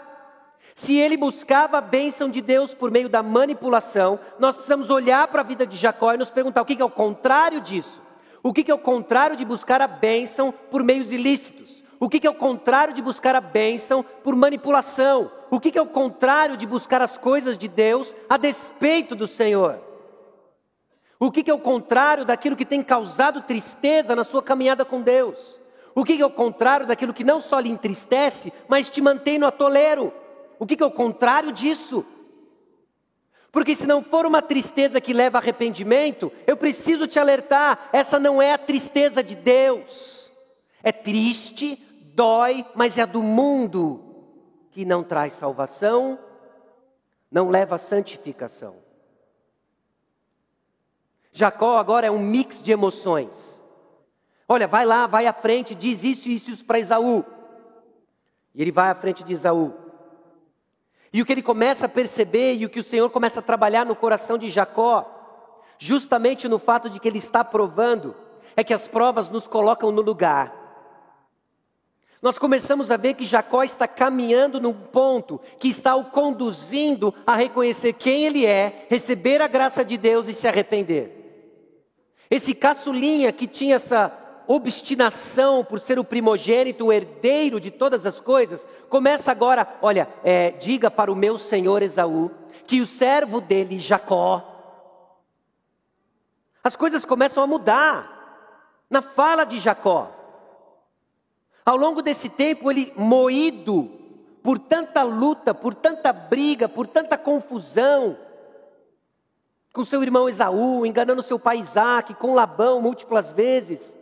[0.76, 5.42] Se ele buscava a bênção de Deus por meio da manipulação, nós precisamos olhar para
[5.42, 8.02] a vida de Jacó e nos perguntar o que é o contrário disso.
[8.42, 11.79] O que é o contrário de buscar a bênção por meios ilícitos?
[12.00, 15.32] O que é o contrário de buscar a bênção por manipulação?
[15.52, 19.82] O que é o contrário de buscar as coisas de Deus a despeito do Senhor?
[21.20, 25.60] O que é o contrário daquilo que tem causado tristeza na sua caminhada com Deus?
[25.94, 29.46] O que é o contrário daquilo que não só lhe entristece, mas te mantém no
[29.46, 30.14] atoleiro?
[30.58, 32.06] O que é o contrário disso?
[33.52, 38.42] Porque se não for uma tristeza que leva arrependimento, eu preciso te alertar: essa não
[38.42, 40.32] é a tristeza de Deus.
[40.82, 41.82] É triste,
[42.20, 44.04] dói, mas é do mundo,
[44.72, 46.20] que não traz salvação,
[47.32, 48.76] não leva santificação.
[51.32, 53.64] Jacó agora é um mix de emoções.
[54.50, 57.24] Olha, vai lá, vai à frente, diz isso e isso para Esaú.
[58.54, 59.74] E ele vai à frente de Esaú.
[61.14, 63.86] E o que ele começa a perceber e o que o Senhor começa a trabalhar
[63.86, 65.10] no coração de Jacó,
[65.78, 68.14] justamente no fato de que ele está provando,
[68.58, 70.59] é que as provas nos colocam no lugar.
[72.22, 77.36] Nós começamos a ver que Jacó está caminhando num ponto que está o conduzindo a
[77.36, 81.16] reconhecer quem ele é, receber a graça de Deus e se arrepender.
[82.30, 84.14] Esse caçulinha que tinha essa
[84.46, 90.52] obstinação por ser o primogênito, o herdeiro de todas as coisas, começa agora, olha, é,
[90.52, 92.32] diga para o meu senhor Esaú
[92.66, 94.46] que o servo dele, Jacó,
[96.64, 100.19] as coisas começam a mudar na fala de Jacó.
[101.66, 103.92] Ao longo desse tempo, ele moído
[104.42, 108.18] por tanta luta, por tanta briga, por tanta confusão,
[109.74, 113.98] com seu irmão Esaú, enganando seu pai Isaac, com Labão múltiplas vezes.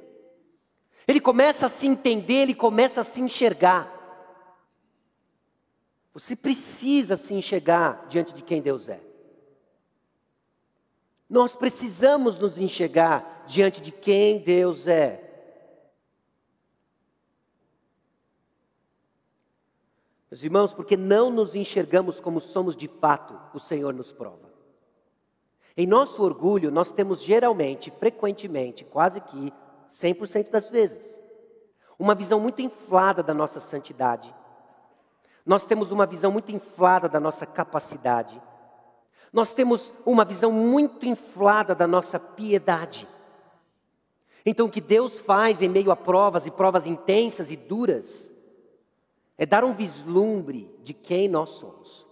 [1.08, 3.94] Ele começa a se entender, ele começa a se enxergar.
[6.14, 9.02] Você precisa se enxergar diante de quem Deus é.
[11.30, 15.27] Nós precisamos nos enxergar diante de quem Deus é.
[20.30, 24.52] Meus irmãos, porque não nos enxergamos como somos de fato, o Senhor nos prova.
[25.76, 29.54] Em nosso orgulho, nós temos geralmente, frequentemente, quase que
[29.90, 31.22] 100% das vezes,
[31.98, 34.34] uma visão muito inflada da nossa santidade.
[35.46, 38.42] Nós temos uma visão muito inflada da nossa capacidade.
[39.32, 43.08] Nós temos uma visão muito inflada da nossa piedade.
[44.46, 48.34] Então, o que Deus faz em meio a provas e provas intensas e duras
[49.38, 52.06] é dar um vislumbre de quem nós somos.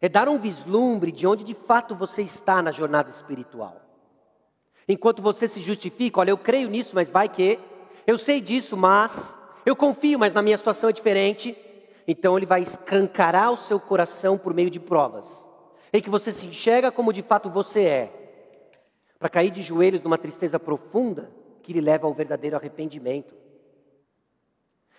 [0.00, 3.80] É dar um vislumbre de onde de fato você está na jornada espiritual.
[4.88, 7.58] Enquanto você se justifica, olha, eu creio nisso, mas vai que,
[8.06, 11.56] eu sei disso, mas, eu confio, mas na minha situação é diferente.
[12.06, 15.48] Então ele vai escancarar o seu coração por meio de provas,
[15.92, 18.20] em que você se enxerga como de fato você é,
[19.18, 21.30] para cair de joelhos numa tristeza profunda
[21.62, 23.39] que lhe leva ao verdadeiro arrependimento.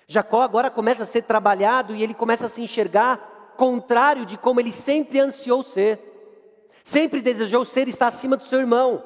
[0.08, 4.60] Jacó agora começa a ser trabalhado e ele começa a se enxergar contrário de como
[4.60, 6.00] ele sempre ansiou ser.
[6.84, 9.04] Sempre desejou ser estar acima do seu irmão.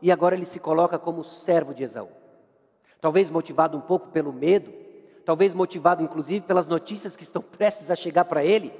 [0.00, 2.08] E agora ele se coloca como servo de Esaú.
[3.00, 4.72] Talvez motivado um pouco pelo medo,
[5.24, 8.72] talvez motivado inclusive pelas notícias que estão prestes a chegar para ele.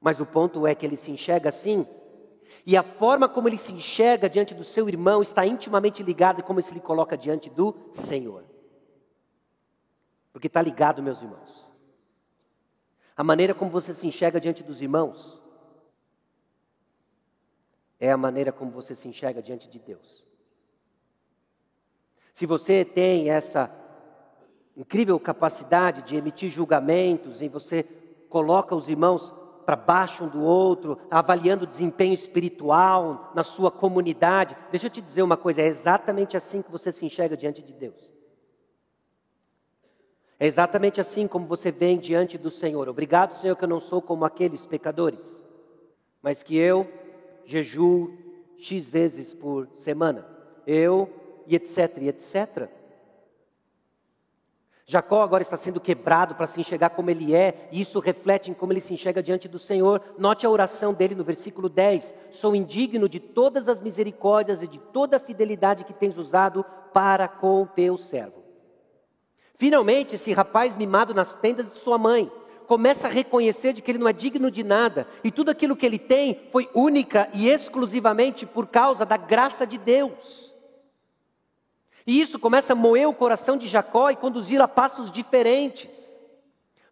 [0.00, 1.86] Mas o ponto é que ele se enxerga assim,
[2.64, 6.58] e a forma como ele se enxerga diante do seu irmão está intimamente ligada como
[6.58, 8.44] ele se coloca diante do Senhor.
[10.36, 11.66] Porque está ligado, meus irmãos.
[13.16, 15.42] A maneira como você se enxerga diante dos irmãos
[17.98, 20.26] é a maneira como você se enxerga diante de Deus.
[22.34, 23.74] Se você tem essa
[24.76, 27.84] incrível capacidade de emitir julgamentos, e você
[28.28, 29.32] coloca os irmãos
[29.64, 35.00] para baixo um do outro, avaliando o desempenho espiritual na sua comunidade, deixa eu te
[35.00, 38.15] dizer uma coisa: é exatamente assim que você se enxerga diante de Deus.
[40.38, 42.88] É exatamente assim como você vem diante do Senhor.
[42.88, 45.42] Obrigado, Senhor, que eu não sou como aqueles pecadores,
[46.22, 46.86] mas que eu
[47.46, 48.12] jejuo
[48.58, 50.26] X vezes por semana.
[50.66, 51.08] Eu,
[51.46, 52.68] e etc, e etc.
[54.88, 58.54] Jacó agora está sendo quebrado para se enxergar como ele é, e isso reflete em
[58.54, 60.00] como ele se enxerga diante do Senhor.
[60.16, 64.78] Note a oração dele no versículo 10: Sou indigno de todas as misericórdias e de
[64.78, 68.45] toda a fidelidade que tens usado para com o teu servo.
[69.58, 72.30] Finalmente, esse rapaz mimado nas tendas de sua mãe
[72.66, 75.86] começa a reconhecer de que ele não é digno de nada e tudo aquilo que
[75.86, 80.54] ele tem foi única e exclusivamente por causa da graça de Deus.
[82.06, 86.16] E isso começa a moer o coração de Jacó e conduzir a passos diferentes.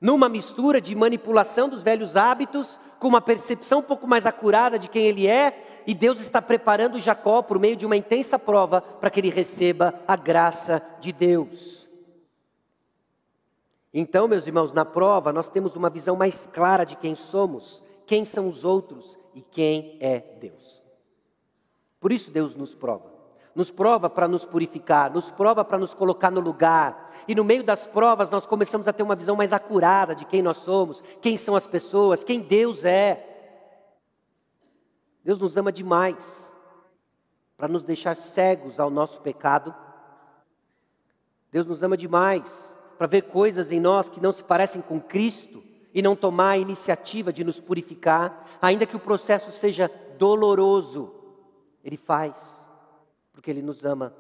[0.01, 4.89] Numa mistura de manipulação dos velhos hábitos, com uma percepção um pouco mais acurada de
[4.89, 9.11] quem ele é, e Deus está preparando Jacó por meio de uma intensa prova para
[9.11, 11.84] que ele receba a graça de Deus.
[13.97, 18.25] Então, meus irmãos, na prova nós temos uma visão mais clara de quem somos, quem
[18.25, 20.83] são os outros e quem é Deus.
[22.01, 23.15] Por isso Deus nos prova.
[23.55, 27.13] Nos prova para nos purificar, nos prova para nos colocar no lugar.
[27.29, 30.43] E no meio das provas nós começamos a ter uma visão mais acurada de quem
[30.43, 33.31] nós somos, quem são as pessoas, quem Deus é.
[35.23, 36.53] Deus nos ama demais
[37.57, 39.73] para nos deixar cegos ao nosso pecado.
[41.53, 45.63] Deus nos ama demais para ver coisas em nós que não se parecem com Cristo
[45.93, 51.15] e não tomar a iniciativa de nos purificar, ainda que o processo seja doloroso,
[51.85, 52.67] Ele faz,
[53.33, 54.15] porque Ele nos ama,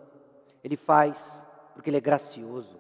[0.62, 2.78] Ele faz, porque Ele é gracioso.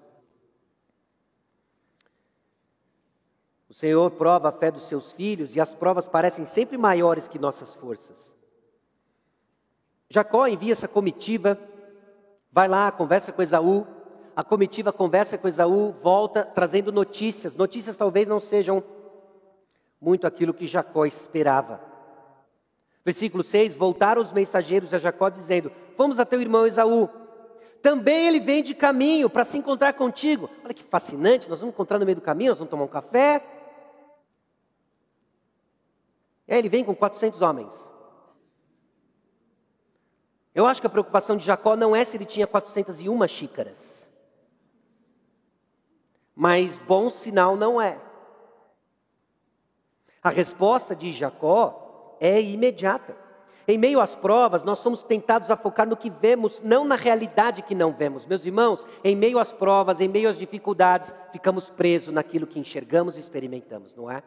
[3.68, 7.40] O Senhor prova a fé dos seus filhos e as provas parecem sempre maiores que
[7.40, 8.36] nossas forças.
[10.08, 11.58] Jacó envia essa comitiva,
[12.52, 13.84] vai lá, conversa com Esaú,
[14.36, 17.54] a comitiva conversa com Esaú, volta trazendo notícias.
[17.54, 18.82] Notícias talvez não sejam
[20.00, 21.80] muito aquilo que Jacó esperava.
[23.04, 27.08] Versículo 6: Voltaram os mensageiros a Jacó, dizendo: Vamos a teu irmão Esaú.
[27.80, 30.50] Também ele vem de caminho para se encontrar contigo.
[30.64, 33.44] Olha que fascinante, nós vamos encontrar no meio do caminho, nós vamos tomar um café.
[36.48, 37.88] É, ele vem com 400 homens.
[40.54, 44.03] Eu acho que a preocupação de Jacó não é se ele tinha 401 xícaras
[46.34, 47.98] mas bom sinal não é.
[50.22, 53.16] A resposta de Jacó é imediata.
[53.66, 57.62] Em meio às provas, nós somos tentados a focar no que vemos, não na realidade
[57.62, 58.26] que não vemos.
[58.26, 63.16] Meus irmãos, em meio às provas, em meio às dificuldades, ficamos presos naquilo que enxergamos
[63.16, 64.22] e experimentamos, não é?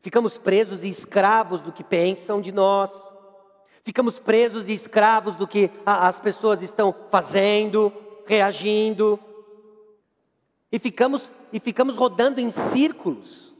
[0.00, 3.12] Ficamos presos e escravos do que pensam de nós.
[3.84, 7.92] Ficamos presos e escravos do que as pessoas estão fazendo,
[8.26, 9.18] reagindo.
[10.70, 13.54] E ficamos, e ficamos rodando em círculos.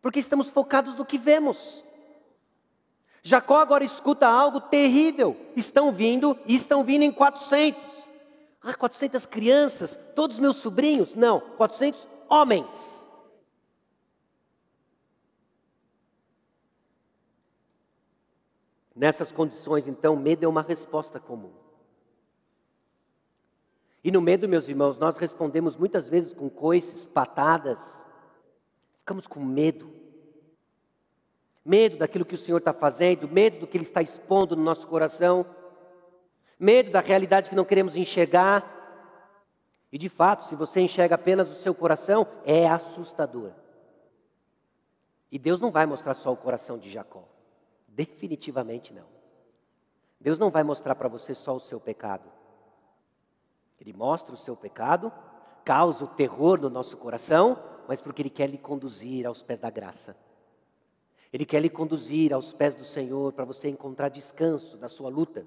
[0.00, 1.84] Porque estamos focados no que vemos.
[3.22, 5.36] Jacó agora escuta algo terrível.
[5.56, 8.02] Estão vindo e estão vindo em 400.
[8.62, 11.16] Ah, 400 crianças, todos meus sobrinhos?
[11.16, 13.04] Não, 400 homens.
[18.94, 21.61] Nessas condições, então, medo é uma resposta comum.
[24.04, 28.04] E no medo, meus irmãos, nós respondemos muitas vezes com coices, patadas.
[28.98, 29.92] Ficamos com medo.
[31.64, 34.86] Medo daquilo que o Senhor está fazendo, medo do que Ele está expondo no nosso
[34.88, 35.46] coração,
[36.58, 38.80] medo da realidade que não queremos enxergar.
[39.92, 43.52] E de fato, se você enxerga apenas o seu coração, é assustador.
[45.30, 47.24] E Deus não vai mostrar só o coração de Jacó.
[47.86, 49.06] Definitivamente não.
[50.20, 52.28] Deus não vai mostrar para você só o seu pecado.
[53.82, 55.12] Ele mostra o seu pecado,
[55.64, 59.70] causa o terror no nosso coração, mas porque Ele quer lhe conduzir aos pés da
[59.70, 60.16] graça.
[61.32, 65.44] Ele quer lhe conduzir aos pés do Senhor para você encontrar descanso da sua luta.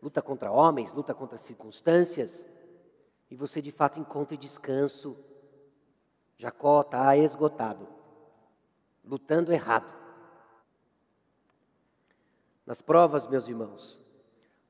[0.00, 2.46] Luta contra homens, luta contra circunstâncias.
[3.30, 5.14] E você de fato encontre descanso.
[6.38, 7.86] Jacó está esgotado,
[9.04, 9.92] lutando errado.
[12.64, 14.00] Nas provas, meus irmãos,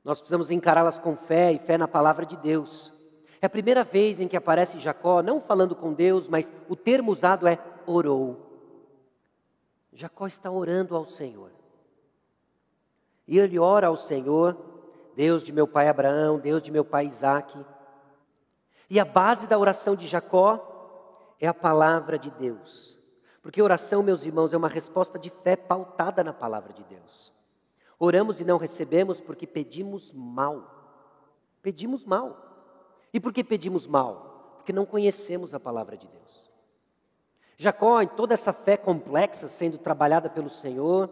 [0.09, 2.94] nós precisamos encará-las com fé e fé na palavra de Deus.
[3.42, 7.12] É a primeira vez em que aparece Jacó, não falando com Deus, mas o termo
[7.12, 8.40] usado é orou.
[9.92, 11.50] Jacó está orando ao Senhor.
[13.26, 14.56] E ele ora ao Senhor,
[15.14, 17.62] Deus de meu pai Abraão, Deus de meu pai Isaque.
[18.88, 22.98] E a base da oração de Jacó é a palavra de Deus.
[23.42, 27.36] Porque oração, meus irmãos, é uma resposta de fé pautada na palavra de Deus.
[27.99, 30.78] Oramos e não recebemos porque pedimos mal.
[31.61, 32.36] Pedimos mal.
[33.12, 34.55] E por que pedimos mal?
[34.57, 36.49] Porque não conhecemos a palavra de Deus.
[37.57, 41.11] Jacó, em toda essa fé complexa sendo trabalhada pelo Senhor,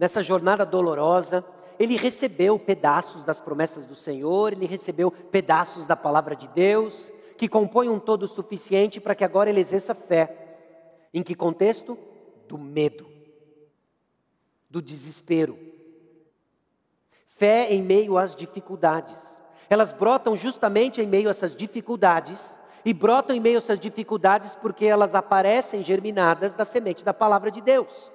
[0.00, 1.44] nessa jornada dolorosa,
[1.78, 7.48] ele recebeu pedaços das promessas do Senhor, ele recebeu pedaços da palavra de Deus, que
[7.48, 11.08] compõe um todo suficiente para que agora ele exerça fé.
[11.14, 11.96] Em que contexto?
[12.48, 13.06] Do medo,
[14.70, 15.58] do desespero.
[17.36, 19.38] Fé em meio às dificuldades.
[19.68, 24.54] Elas brotam justamente em meio a essas dificuldades, e brotam em meio a essas dificuldades
[24.54, 28.12] porque elas aparecem germinadas da semente da palavra de Deus.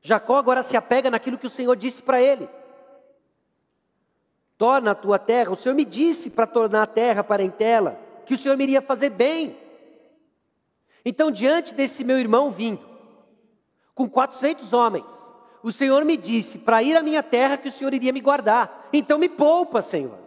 [0.00, 2.48] Jacó agora se apega naquilo que o Senhor disse para ele.
[4.56, 8.38] Torna a tua terra, o Senhor me disse para tornar a terra parentela, que o
[8.38, 9.58] Senhor me iria fazer bem.
[11.04, 12.86] Então, diante desse meu irmão vindo,
[13.96, 15.33] com 400 homens,
[15.64, 18.86] o Senhor me disse para ir à minha terra que o Senhor iria me guardar.
[18.92, 20.18] Então me poupa, Senhor.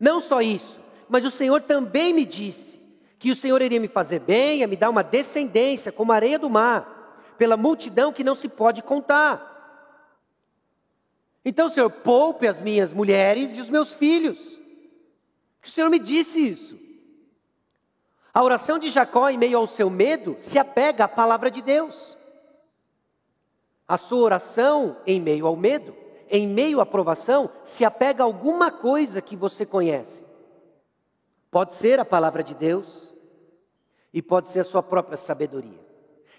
[0.00, 2.80] Não só isso, mas o Senhor também me disse
[3.18, 6.38] que o Senhor iria me fazer bem, ia me dar uma descendência como a areia
[6.38, 9.44] do mar pela multidão que não se pode contar.
[11.44, 14.58] Então, Senhor, poupe as minhas mulheres e os meus filhos.
[15.60, 16.78] Que o Senhor me disse isso.
[18.32, 22.17] A oração de Jacó, em meio ao seu medo, se apega à palavra de Deus.
[23.88, 25.96] A sua oração, em meio ao medo,
[26.30, 30.24] em meio à provação, se apega a alguma coisa que você conhece.
[31.50, 33.14] Pode ser a palavra de Deus
[34.12, 35.88] e pode ser a sua própria sabedoria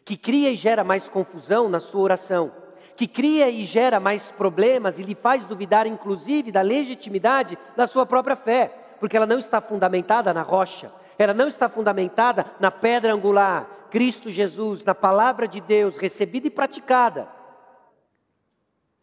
[0.10, 2.52] que cria e gera mais confusão na sua oração,
[2.96, 8.08] que cria e gera mais problemas e lhe faz duvidar, inclusive, da legitimidade da sua
[8.08, 13.14] própria fé, porque ela não está fundamentada na rocha, ela não está fundamentada na pedra
[13.14, 17.28] angular, Cristo Jesus, na palavra de Deus recebida e praticada.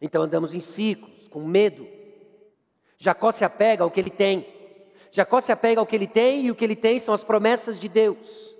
[0.01, 1.87] Então andamos em ciclos, com medo.
[2.97, 4.45] Jacó se apega ao que ele tem.
[5.11, 7.79] Jacó se apega ao que ele tem e o que ele tem são as promessas
[7.79, 8.55] de Deus.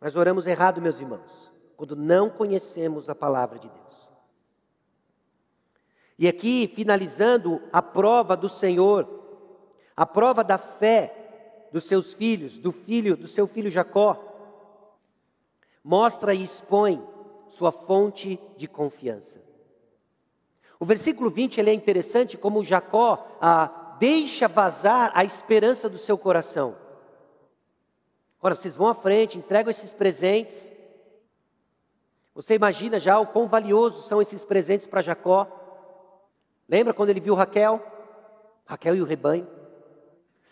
[0.00, 4.10] Mas oramos errado, meus irmãos, quando não conhecemos a palavra de Deus.
[6.18, 9.08] E aqui, finalizando a prova do Senhor,
[9.96, 14.32] a prova da fé dos seus filhos, do filho, do seu filho Jacó,
[15.82, 17.02] mostra e expõe
[17.48, 19.42] sua fonte de confiança.
[20.82, 26.18] O versículo 20 ele é interessante como Jacó ah, deixa vazar a esperança do seu
[26.18, 26.74] coração.
[28.40, 30.74] Agora vocês vão à frente, entregam esses presentes.
[32.34, 35.46] Você imagina já o quão valiosos são esses presentes para Jacó?
[36.68, 37.80] Lembra quando ele viu Raquel?
[38.66, 39.46] Raquel e o rebanho.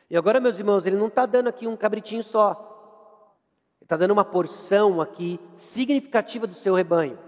[0.09, 2.53] E agora, meus irmãos, ele não está dando aqui um cabritinho só.
[3.81, 7.18] Ele está dando uma porção aqui significativa do seu rebanho.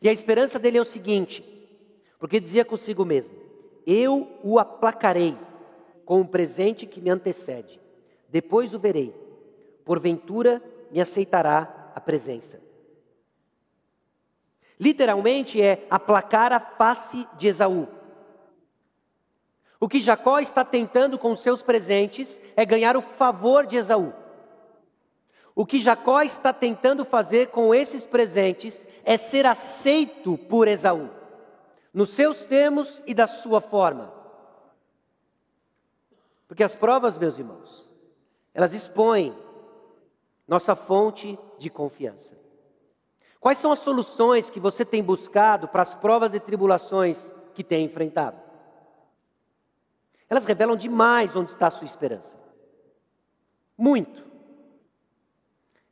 [0.00, 1.53] E a esperança dele é o seguinte,
[2.24, 3.34] porque dizia consigo mesmo:
[3.86, 5.36] Eu o aplacarei
[6.06, 7.78] com um presente que me antecede.
[8.30, 9.14] Depois o verei
[9.84, 12.62] porventura me aceitará a presença.
[14.80, 17.88] Literalmente é aplacar a face de Esaú.
[19.78, 24.14] O que Jacó está tentando com seus presentes é ganhar o favor de Esaú.
[25.54, 31.10] O que Jacó está tentando fazer com esses presentes é ser aceito por Esaú,
[31.94, 34.12] nos seus termos e da sua forma.
[36.48, 37.88] Porque as provas, meus irmãos,
[38.52, 39.36] elas expõem
[40.46, 42.36] nossa fonte de confiança.
[43.40, 47.84] Quais são as soluções que você tem buscado para as provas e tribulações que tem
[47.84, 48.40] enfrentado?
[50.28, 52.38] Elas revelam demais onde está a sua esperança.
[53.76, 54.24] Muito.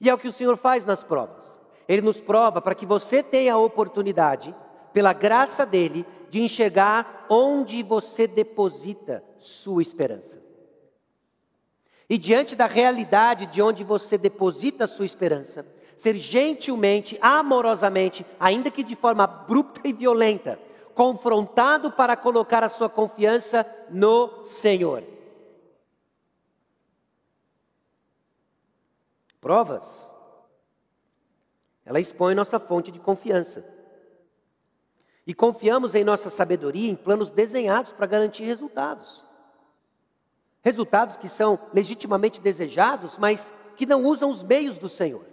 [0.01, 1.45] E é o que o Senhor faz nas provas.
[1.87, 4.55] Ele nos prova para que você tenha a oportunidade,
[4.93, 10.43] pela graça dele, de enxergar onde você deposita sua esperança.
[12.09, 15.67] E diante da realidade de onde você deposita sua esperança,
[15.97, 20.59] ser gentilmente, amorosamente, ainda que de forma abrupta e violenta,
[20.95, 25.05] confrontado para colocar a sua confiança no Senhor.
[29.41, 30.11] Provas.
[31.85, 33.65] Ela expõe nossa fonte de confiança.
[35.27, 39.25] E confiamos em nossa sabedoria em planos desenhados para garantir resultados.
[40.63, 45.25] Resultados que são legitimamente desejados, mas que não usam os meios do Senhor.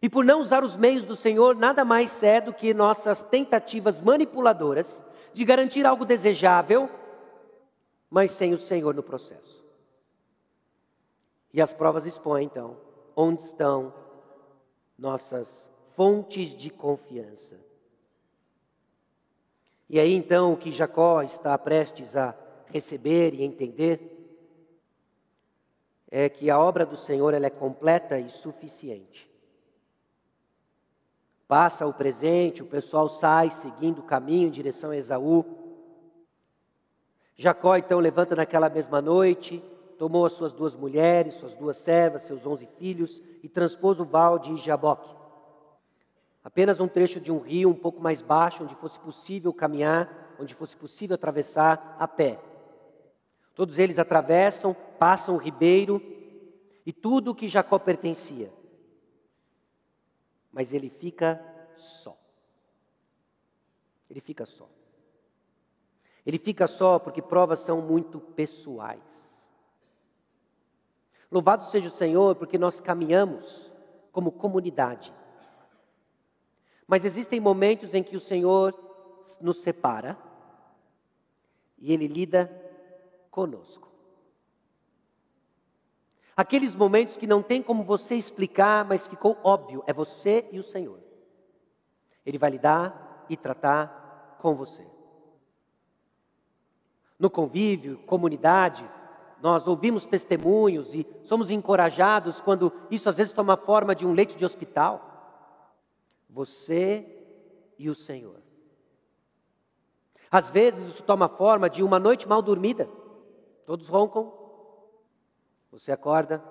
[0.00, 4.00] E por não usar os meios do Senhor, nada mais é do que nossas tentativas
[4.00, 6.88] manipuladoras de garantir algo desejável,
[8.08, 9.64] mas sem o Senhor no processo.
[11.52, 12.76] E as provas expõem, então,
[13.16, 13.92] onde estão
[14.96, 17.67] nossas fontes de confiança.
[19.88, 22.34] E aí então o que Jacó está prestes a
[22.66, 24.16] receber e entender
[26.10, 29.28] é que a obra do Senhor ela é completa e suficiente.
[31.46, 35.44] Passa o presente, o pessoal sai seguindo o caminho em direção a Esaú.
[37.34, 39.62] Jacó então levanta naquela mesma noite,
[39.98, 44.38] tomou as suas duas mulheres, suas duas servas, seus onze filhos e transpôs o val
[44.38, 45.17] de Jaboque.
[46.48, 50.54] Apenas um trecho de um rio um pouco mais baixo, onde fosse possível caminhar, onde
[50.54, 52.40] fosse possível atravessar a pé.
[53.54, 56.00] Todos eles atravessam, passam o ribeiro
[56.86, 58.50] e tudo o que Jacó pertencia.
[60.50, 61.38] Mas ele fica
[61.76, 62.16] só.
[64.08, 64.70] Ele fica só.
[66.24, 69.46] Ele fica só porque provas são muito pessoais.
[71.30, 73.70] Louvado seja o Senhor porque nós caminhamos
[74.10, 75.12] como comunidade.
[76.88, 78.74] Mas existem momentos em que o Senhor
[79.42, 80.18] nos separa
[81.76, 82.50] e Ele lida
[83.30, 83.86] conosco.
[86.34, 90.64] Aqueles momentos que não tem como você explicar, mas ficou óbvio, é você e o
[90.64, 90.98] Senhor.
[92.24, 94.86] Ele vai lidar e tratar com você.
[97.18, 98.88] No convívio, comunidade,
[99.42, 104.36] nós ouvimos testemunhos e somos encorajados quando isso às vezes toma forma de um leito
[104.36, 105.07] de hospital.
[106.28, 107.06] Você
[107.78, 108.40] e o Senhor.
[110.30, 112.88] Às vezes isso toma forma de uma noite mal dormida.
[113.64, 114.32] Todos roncam.
[115.70, 116.42] Você acorda,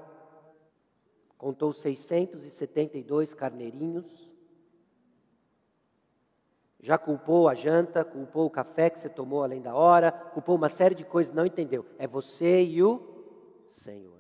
[1.38, 4.28] contou 672 carneirinhos.
[6.80, 10.70] Já culpou a janta, culpou o café que você tomou além da hora, culpou uma
[10.70, 11.86] série de coisas, não entendeu.
[11.98, 13.02] É você e o
[13.68, 14.17] Senhor.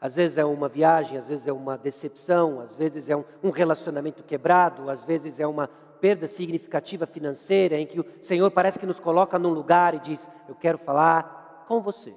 [0.00, 4.22] Às vezes é uma viagem, às vezes é uma decepção, às vezes é um, relacionamento
[4.22, 5.66] quebrado, às vezes é uma
[6.00, 10.30] perda significativa financeira, em que o Senhor parece que nos coloca num lugar e diz:
[10.48, 12.14] Eu quero falar com você.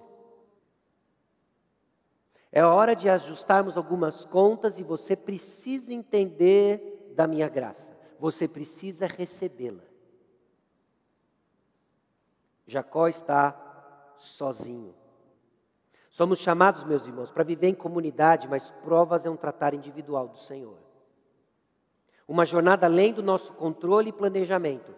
[2.52, 7.98] É hora de ajustarmos algumas contas e você precisa entender da minha graça.
[8.20, 9.84] Você precisa recebê-la.
[12.68, 14.94] Jacó está sozinho.
[16.12, 20.38] Somos chamados, meus irmãos, para viver em comunidade, mas provas é um tratar individual do
[20.38, 20.78] Senhor.
[22.28, 24.94] Uma jornada além do nosso controle e planejamento,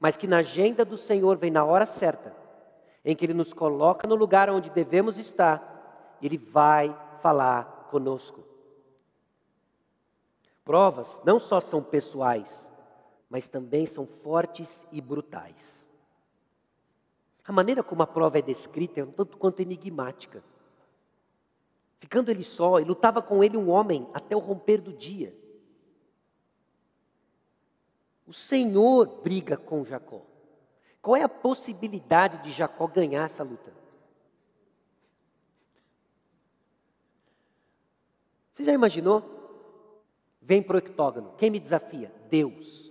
[0.00, 2.34] mas que na agenda do Senhor vem na hora certa,
[3.04, 8.42] em que Ele nos coloca no lugar onde devemos estar, Ele vai falar conosco.
[10.64, 12.70] Provas não só são pessoais,
[13.28, 15.81] mas também são fortes e brutais.
[17.52, 20.42] A maneira como a prova é descrita é um tanto quanto enigmática.
[22.00, 25.36] Ficando ele só, e lutava com ele um homem até o romper do dia.
[28.26, 30.22] O Senhor briga com Jacó.
[31.02, 33.70] Qual é a possibilidade de Jacó ganhar essa luta?
[38.50, 39.22] Você já imaginou?
[40.40, 41.34] Vem para o octógono.
[41.36, 42.14] Quem me desafia?
[42.30, 42.90] Deus.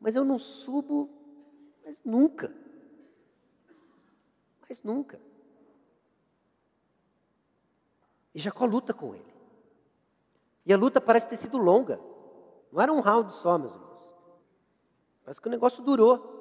[0.00, 1.10] Mas eu não subo,
[1.84, 2.58] mas nunca.
[4.70, 5.20] Mas nunca.
[8.32, 9.34] E Jacó luta com ele.
[10.64, 12.00] E a luta parece ter sido longa.
[12.70, 13.90] Não era um round só, meus irmãos.
[15.24, 16.38] Parece que o negócio durou.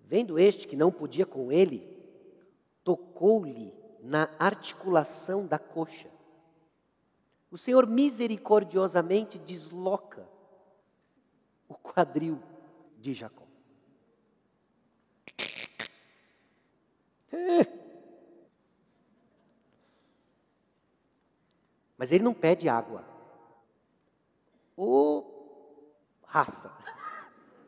[0.00, 1.86] Vendo este que não podia com ele,
[2.82, 6.08] tocou-lhe na articulação da coxa.
[7.50, 10.26] O Senhor misericordiosamente desloca
[11.68, 12.40] o quadril
[12.96, 13.46] de Jacó.
[17.25, 17.25] É.
[21.96, 23.04] Mas ele não pede água.
[24.76, 25.24] O
[26.24, 26.70] raça.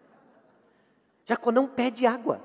[1.25, 2.43] Jacó não pede água.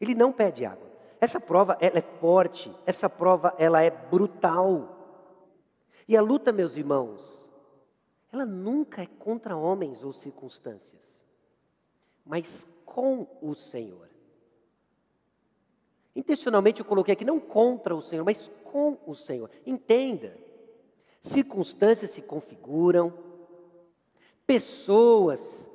[0.00, 0.88] Ele não pede água.
[1.20, 4.96] Essa prova ela é forte, essa prova ela é brutal.
[6.06, 7.48] E a luta, meus irmãos,
[8.32, 11.26] ela nunca é contra homens ou circunstâncias,
[12.24, 14.07] mas com o Senhor.
[16.18, 19.50] Intencionalmente eu coloquei aqui não contra o Senhor, mas com o Senhor.
[19.64, 20.36] Entenda,
[21.20, 23.12] circunstâncias se configuram,
[24.48, 25.70] Pessoas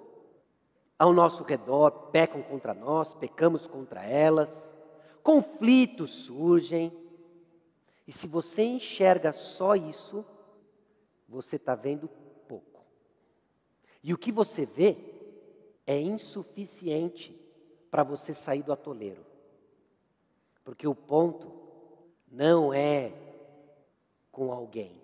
[0.98, 4.76] ao nosso redor pecam contra nós, pecamos contra elas,
[5.22, 6.92] conflitos surgem.
[8.08, 10.26] E se você enxerga só isso,
[11.30, 12.10] você está vendo
[12.48, 12.82] pouco.
[14.02, 14.98] E o que você vê
[15.86, 17.40] é insuficiente
[17.92, 19.24] para você sair do atoleiro.
[20.64, 21.52] Porque o ponto
[22.32, 23.12] não é
[24.32, 25.02] com alguém.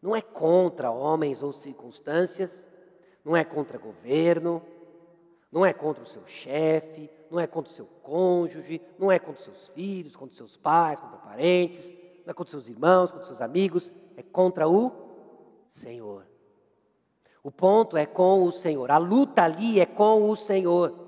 [0.00, 2.64] Não é contra homens ou circunstâncias,
[3.24, 4.62] não é contra governo,
[5.50, 9.38] não é contra o seu chefe, não é contra o seu cônjuge, não é contra
[9.38, 11.94] os seus filhos, contra os seus pais, contra parentes,
[12.24, 14.92] não é contra os seus irmãos, contra os seus amigos, é contra o
[15.68, 16.26] Senhor.
[17.42, 21.07] O ponto é com o Senhor, a luta ali é com o Senhor.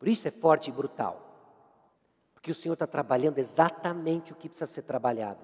[0.00, 1.20] Por isso é forte e brutal.
[2.32, 5.38] Porque o Senhor está trabalhando exatamente o que precisa ser trabalhado.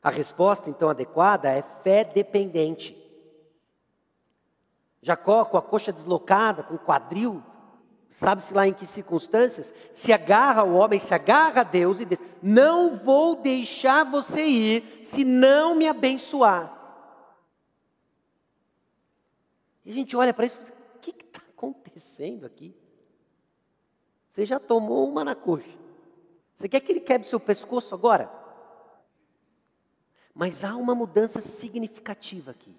[0.00, 2.96] A resposta, então, adequada é fé dependente.
[5.02, 7.42] Jacó, com a coxa deslocada, com o quadril,
[8.08, 12.22] sabe-se lá em que circunstâncias, se agarra ao homem, se agarra a Deus e diz:
[12.40, 16.72] Não vou deixar você ir se não me abençoar.
[19.84, 20.79] E a gente olha para isso e diz:
[21.60, 22.74] acontecendo aqui?
[24.30, 25.78] Você já tomou uma na coxa.
[26.54, 28.30] Você quer que ele quebre seu pescoço agora?
[30.32, 32.74] Mas há uma mudança significativa aqui.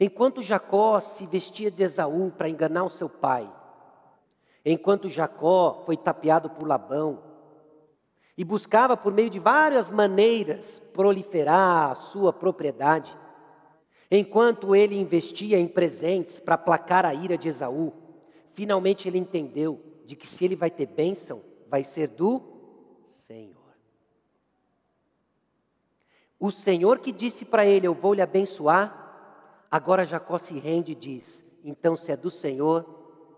[0.00, 3.48] Enquanto Jacó se vestia de Esaú para enganar o seu pai,
[4.64, 7.22] enquanto Jacó foi tapeado por Labão
[8.36, 13.16] e buscava por meio de várias maneiras proliferar a sua propriedade,
[14.18, 17.94] enquanto ele investia em presentes para aplacar a ira de Esaú,
[18.52, 22.42] finalmente ele entendeu de que se ele vai ter bênção, vai ser do
[23.06, 23.56] Senhor.
[26.38, 30.96] O Senhor que disse para ele: Eu vou lhe abençoar, agora Jacó se rende e
[30.96, 32.84] diz: Então, se é do Senhor,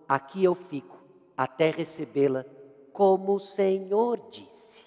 [0.09, 0.99] aqui eu fico,
[1.37, 2.45] até recebê-la,
[2.93, 4.85] como o Senhor disse.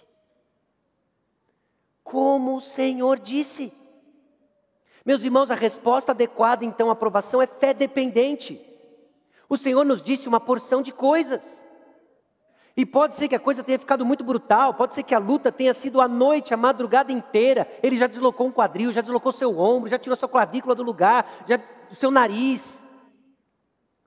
[2.03, 3.71] Como o Senhor disse.
[5.07, 8.59] Meus irmãos, a resposta adequada, então, à aprovação é fé dependente.
[9.47, 11.65] O Senhor nos disse uma porção de coisas.
[12.75, 15.49] E pode ser que a coisa tenha ficado muito brutal, pode ser que a luta
[15.49, 17.65] tenha sido a noite, a madrugada inteira.
[17.81, 21.45] Ele já deslocou um quadril, já deslocou seu ombro, já tirou sua clavícula do lugar,
[21.47, 21.57] já
[21.89, 22.83] o seu nariz.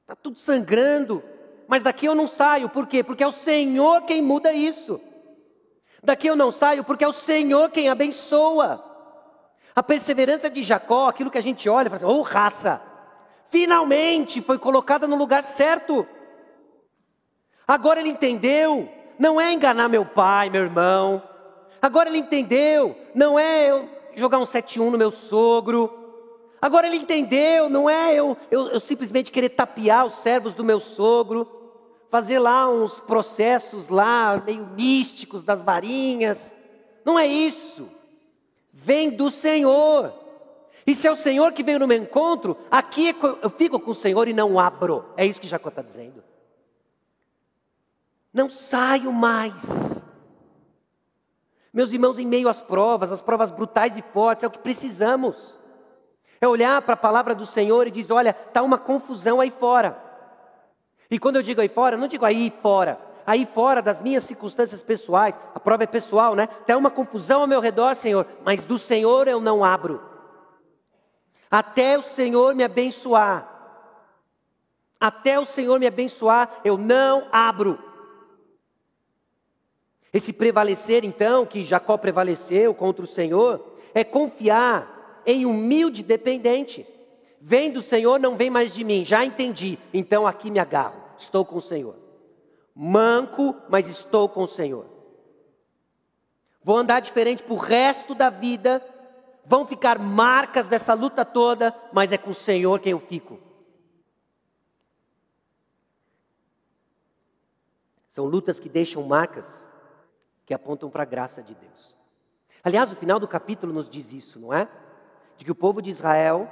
[0.03, 1.25] Está tudo sangrando.
[1.67, 3.03] Mas daqui eu não saio, por quê?
[3.03, 5.01] Porque é o Senhor quem muda isso.
[6.03, 8.90] Daqui eu não saio porque é o Senhor quem abençoa.
[9.75, 12.83] A perseverança de Jacó, aquilo que a gente olha e fala assim, oh raça,
[13.49, 16.07] finalmente foi colocada no lugar certo.
[17.67, 21.23] Agora ele entendeu, não é enganar meu pai, meu irmão.
[21.81, 25.97] Agora ele entendeu, não é eu jogar um 7-1 no meu sogro.
[26.61, 30.79] Agora ele entendeu, não é eu, eu, eu simplesmente querer tapear os servos do meu
[30.79, 31.49] sogro,
[32.11, 36.55] fazer lá uns processos lá meio místicos das varinhas.
[37.05, 37.89] Não é isso.
[38.83, 40.15] Vem do Senhor.
[40.87, 43.91] E se é o Senhor que veio no meu encontro, aqui é eu fico com
[43.91, 45.05] o Senhor e não abro.
[45.19, 46.25] É isso que Jacó está dizendo.
[48.33, 50.05] Não saio mais.
[51.73, 55.61] Meus irmãos, em meio às provas, as provas brutais e fortes, é o que precisamos.
[56.41, 60.03] É olhar para a palavra do Senhor e dizer: olha, está uma confusão aí fora.
[61.11, 64.83] E quando eu digo aí fora, não digo aí fora, aí fora das minhas circunstâncias
[64.83, 66.49] pessoais, a prova é pessoal, né?
[66.61, 70.03] Está uma confusão ao meu redor, Senhor, mas do Senhor eu não abro.
[71.51, 73.49] Até o Senhor me abençoar.
[75.01, 77.79] Até o Senhor me abençoar, eu não abro.
[80.13, 86.87] Esse prevalecer, então, que Jacó prevaleceu contra o Senhor, é confiar em humilde dependente.
[87.41, 91.45] Vem do Senhor, não vem mais de mim, já entendi, então aqui me agarro, estou
[91.45, 91.97] com o Senhor.
[92.75, 94.87] Manco, mas estou com o Senhor.
[96.63, 98.83] Vou andar diferente para o resto da vida,
[99.45, 103.39] vão ficar marcas dessa luta toda, mas é com o Senhor quem eu fico.
[108.09, 109.69] São lutas que deixam marcas
[110.45, 111.97] que apontam para a graça de Deus.
[112.63, 114.69] Aliás, o final do capítulo nos diz isso, não é?
[115.37, 116.51] De que o povo de Israel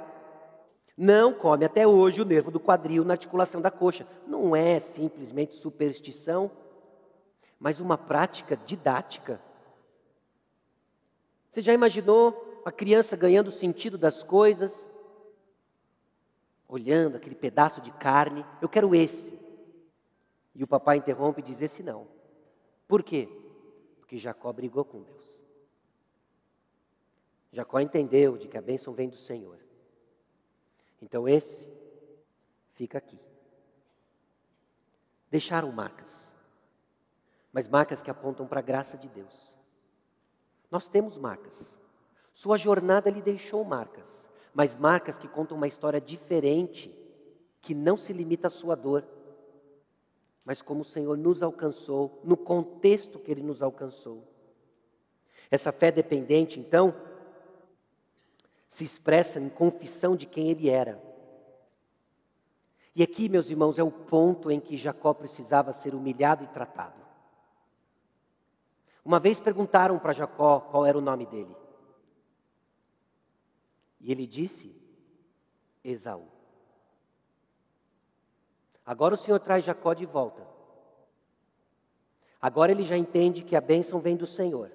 [1.01, 4.05] não come até hoje o nervo do quadril na articulação da coxa.
[4.27, 6.51] Não é simplesmente superstição,
[7.57, 9.41] mas uma prática didática.
[11.49, 14.91] Você já imaginou a criança ganhando o sentido das coisas?
[16.67, 19.39] Olhando aquele pedaço de carne, eu quero esse.
[20.53, 22.07] E o papai interrompe e diz: Esse não.
[22.89, 23.29] Por quê?
[23.99, 25.47] Porque Jacó brigou com Deus.
[27.53, 29.68] Jacó entendeu de que a bênção vem do Senhor.
[31.01, 31.69] Então esse
[32.73, 33.19] fica aqui.
[35.29, 36.35] Deixaram marcas,
[37.53, 39.55] mas marcas que apontam para a graça de Deus.
[40.71, 41.79] Nós temos marcas.
[42.33, 46.95] Sua jornada lhe deixou marcas, mas marcas que contam uma história diferente,
[47.61, 49.05] que não se limita à sua dor
[50.49, 54.27] mas como o Senhor nos alcançou, no contexto que Ele nos alcançou.
[55.51, 56.95] Essa fé dependente, então,
[58.69, 61.01] se expressa em confissão de quem ele era.
[62.95, 67.01] E aqui, meus irmãos, é o ponto em que Jacó precisava ser humilhado e tratado.
[69.03, 71.55] Uma vez perguntaram para Jacó qual era o nome dele.
[73.99, 74.75] E ele disse:
[75.83, 76.27] Esaú.
[78.85, 80.47] Agora o Senhor traz Jacó de volta.
[82.39, 84.71] Agora ele já entende que a bênção vem do Senhor.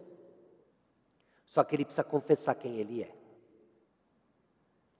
[1.44, 3.23] Só que ele precisa confessar quem ele é.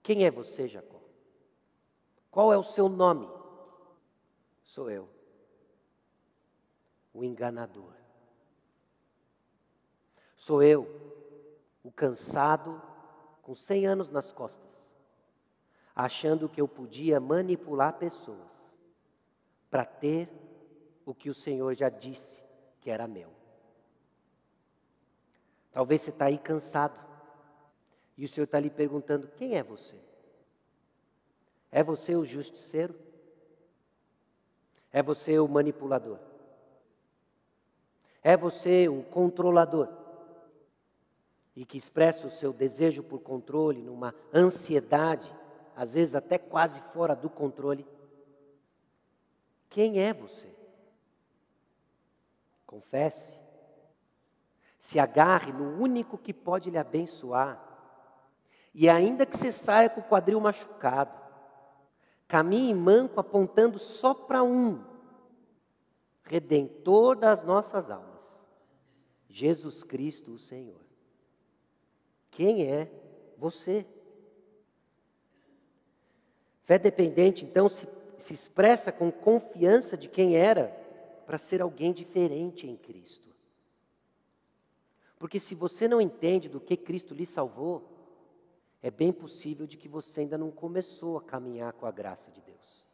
[0.05, 1.01] Quem é você, Jacó?
[2.29, 3.27] Qual é o seu nome?
[4.63, 5.09] Sou eu,
[7.11, 7.91] o enganador.
[10.37, 10.87] Sou eu,
[11.83, 12.79] o cansado,
[13.41, 14.95] com 100 anos nas costas,
[15.95, 18.51] achando que eu podia manipular pessoas
[19.71, 20.29] para ter
[21.03, 22.43] o que o Senhor já disse
[22.79, 23.31] que era meu.
[25.71, 26.99] Talvez você está aí cansado,
[28.17, 29.97] e o Senhor está lhe perguntando: quem é você?
[31.71, 32.95] É você o justiceiro?
[34.91, 36.19] É você o manipulador?
[38.23, 39.89] É você o controlador?
[41.55, 45.29] E que expressa o seu desejo por controle numa ansiedade,
[45.75, 47.85] às vezes até quase fora do controle?
[49.69, 50.49] Quem é você?
[52.65, 53.37] Confesse.
[54.79, 57.64] Se agarre no único que pode lhe abençoar
[58.77, 61.17] e ainda que você saia com o quadril machucado,
[62.27, 64.83] caminhe manco apontando só para um,
[66.23, 68.43] redentor das nossas almas,
[69.29, 70.81] Jesus Cristo, o Senhor.
[72.29, 72.91] Quem é
[73.37, 73.85] você?
[76.65, 80.67] Fé dependente, então, se, se expressa com confiança de quem era
[81.25, 83.33] para ser alguém diferente em Cristo.
[85.17, 87.94] Porque se você não entende do que Cristo lhe salvou,
[88.85, 92.39] é bem possível de que você ainda não começou a caminhar com a graça de
[92.39, 92.85] Deus.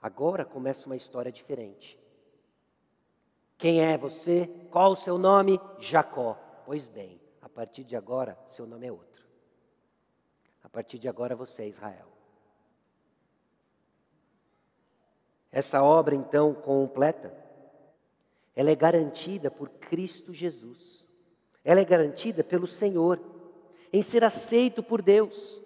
[0.00, 1.98] Agora começa uma história diferente.
[3.56, 4.46] Quem é você?
[4.70, 5.60] Qual o seu nome?
[5.80, 6.38] Jacó.
[6.64, 9.26] Pois bem, a partir de agora, seu nome é outro.
[10.62, 12.06] A partir de agora, você é Israel.
[15.50, 17.36] Essa obra, então, completa,
[18.54, 21.08] ela é garantida por Cristo Jesus.
[21.64, 23.37] Ela é garantida pelo Senhor
[23.92, 25.62] em ser aceito por Deus.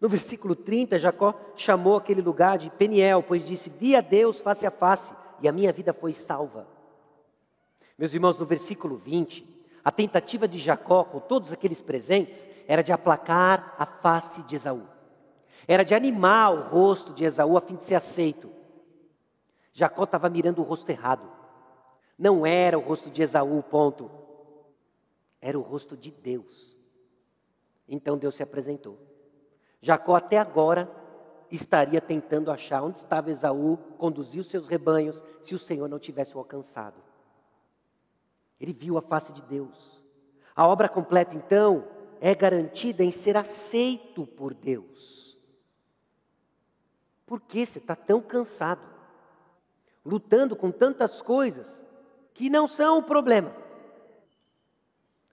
[0.00, 4.66] No versículo 30, Jacó chamou aquele lugar de Peniel, pois disse: Vi a Deus face
[4.66, 6.68] a face e a minha vida foi salva.
[7.96, 9.46] Meus irmãos, no versículo 20,
[9.84, 14.82] a tentativa de Jacó com todos aqueles presentes era de aplacar a face de Esaú,
[15.66, 18.50] era de animar o rosto de Esaú a fim de ser aceito.
[19.72, 21.28] Jacó estava mirando o rosto errado.
[22.18, 24.10] Não era o rosto de Esaú, ponto.
[25.40, 26.73] Era o rosto de Deus.
[27.88, 28.98] Então Deus se apresentou.
[29.80, 30.90] Jacó até agora
[31.50, 36.38] estaria tentando achar onde estava Esaú, os seus rebanhos, se o Senhor não tivesse o
[36.38, 37.00] alcançado.
[38.60, 40.02] Ele viu a face de Deus.
[40.56, 41.86] A obra completa, então,
[42.20, 45.38] é garantida em ser aceito por Deus.
[47.26, 48.86] Por que você está tão cansado?
[50.04, 51.84] Lutando com tantas coisas
[52.32, 53.54] que não são o problema.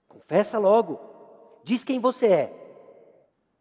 [0.08, 1.11] Confessa logo
[1.62, 2.62] diz quem você é.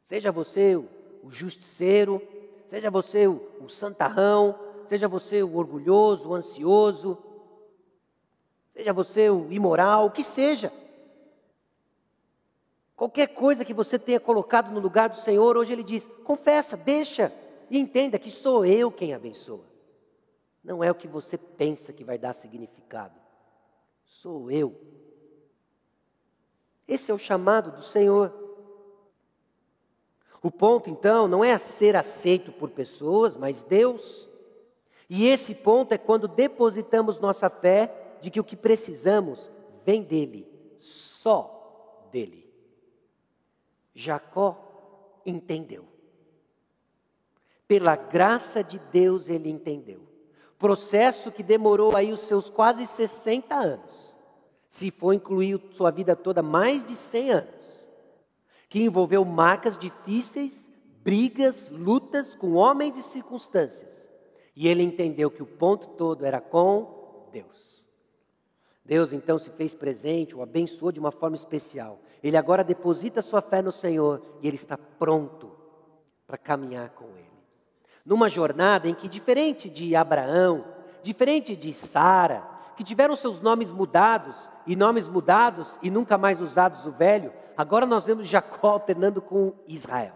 [0.03, 0.87] Seja você o,
[1.29, 2.21] justiceiro,
[2.67, 7.17] seja você o santarrão, seja você o orgulhoso, o ansioso,
[8.73, 10.73] seja você o imoral, o que seja.
[12.95, 17.33] Qualquer coisa que você tenha colocado no lugar do Senhor, hoje Ele diz: confessa, deixa
[17.69, 19.65] e entenda que sou eu quem abençoa.
[20.63, 23.19] Não é o que você pensa que vai dar significado.
[24.03, 24.75] Sou eu
[26.91, 28.33] esse é o chamado do Senhor.
[30.43, 34.27] O ponto, então, não é ser aceito por pessoas, mas Deus.
[35.09, 39.49] E esse ponto é quando depositamos nossa fé de que o que precisamos
[39.85, 40.45] vem dele,
[40.79, 42.51] só dele.
[43.95, 45.85] Jacó entendeu.
[47.69, 50.01] Pela graça de Deus ele entendeu.
[50.59, 54.10] Processo que demorou aí os seus quase 60 anos
[54.71, 57.89] se for incluir sua vida toda, mais de 100 anos,
[58.69, 60.71] que envolveu marcas difíceis,
[61.03, 64.09] brigas, lutas com homens e circunstâncias.
[64.55, 67.85] E ele entendeu que o ponto todo era com Deus.
[68.85, 71.99] Deus então se fez presente, o abençoou de uma forma especial.
[72.23, 75.51] Ele agora deposita sua fé no Senhor e ele está pronto
[76.25, 77.27] para caminhar com ele.
[78.05, 80.63] Numa jornada em que, diferente de Abraão,
[81.03, 82.50] diferente de Sara,
[82.81, 87.85] que tiveram seus nomes mudados, e nomes mudados e nunca mais usados o velho, agora
[87.85, 90.13] nós vemos Jacó alternando com Israel.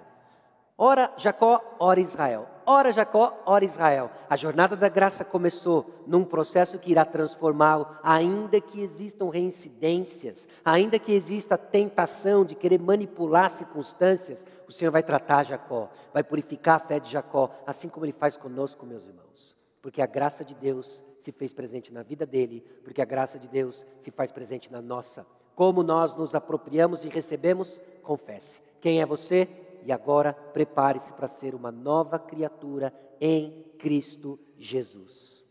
[0.75, 2.47] Ora Jacó, ora Israel.
[2.65, 4.09] Ora Jacó, ora Israel.
[4.27, 10.97] A jornada da graça começou num processo que irá transformá-lo, ainda que existam reincidências, ainda
[10.97, 16.87] que exista tentação de querer manipular circunstâncias, o Senhor vai tratar Jacó, vai purificar a
[16.87, 19.55] fé de Jacó, assim como ele faz conosco, meus irmãos.
[19.83, 23.47] Porque a graça de Deus se fez presente na vida dele, porque a graça de
[23.47, 25.25] Deus se faz presente na nossa.
[25.55, 28.61] Como nós nos apropriamos e recebemos, confesse.
[28.79, 29.47] Quem é você?
[29.85, 35.45] e agora prepare-se para ser uma nova criatura em Cristo Jesus.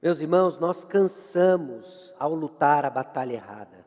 [0.00, 3.84] Meus irmãos, nós cansamos ao lutar a batalha errada.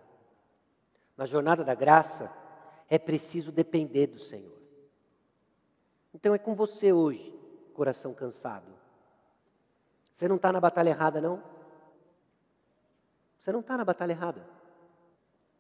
[1.17, 2.31] Na jornada da graça,
[2.87, 4.61] é preciso depender do Senhor.
[6.13, 7.33] Então é com você hoje,
[7.73, 8.71] coração cansado.
[10.11, 11.41] Você não está na batalha errada, não?
[13.37, 14.41] Você não está na batalha errada.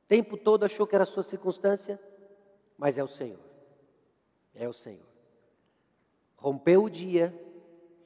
[0.03, 1.99] O tempo todo achou que era a sua circunstância?
[2.81, 3.39] mas é o Senhor.
[4.55, 5.05] É o Senhor.
[6.35, 7.31] Rompeu o dia,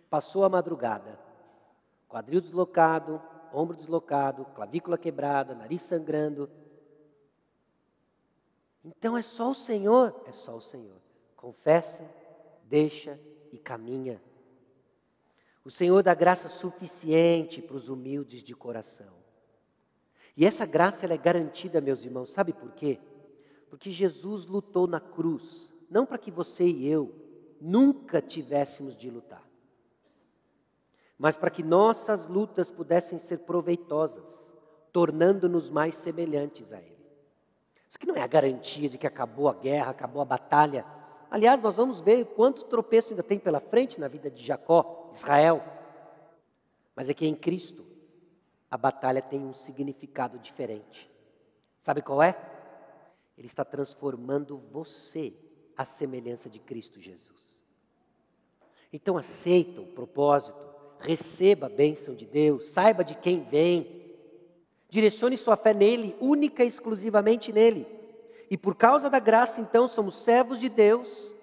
[0.10, 1.18] passou a madrugada,
[2.10, 3.22] quadril deslocado,
[3.54, 6.50] ombro deslocado, clavícula quebrada, nariz sangrando.
[8.84, 10.98] Então é só o Senhor, é só o Senhor.
[11.38, 12.04] Confessa,
[12.66, 13.18] deixa
[13.54, 14.22] e caminha.
[15.66, 19.26] O Senhor dá graça suficiente para os humildes de coração.
[20.38, 23.00] E essa graça ela é garantida, meus irmãos, sabe por quê?
[23.68, 27.16] Porque Jesus lutou na cruz, não para que você e eu
[27.60, 29.44] nunca tivéssemos de lutar,
[31.18, 34.48] mas para que nossas lutas pudessem ser proveitosas,
[34.92, 36.96] tornando-nos mais semelhantes a Ele.
[37.90, 40.86] Isso que não é a garantia de que acabou a guerra, acabou a batalha.
[41.32, 45.64] Aliás, nós vamos ver quanto tropeço ainda tem pela frente na vida de Jacó, Israel.
[46.96, 47.86] Mas é que em Cristo
[48.70, 51.10] a batalha tem um significado diferente.
[51.80, 52.36] Sabe qual é?
[53.38, 55.34] Ele está transformando você
[55.76, 57.64] à semelhança de Cristo Jesus.
[58.92, 60.58] Então aceita o propósito,
[61.00, 64.06] receba a bênção de Deus, saiba de quem vem,
[64.90, 67.86] direcione sua fé nele, única e exclusivamente nele.
[68.50, 71.34] E por causa da graça, então, somos servos de Deus,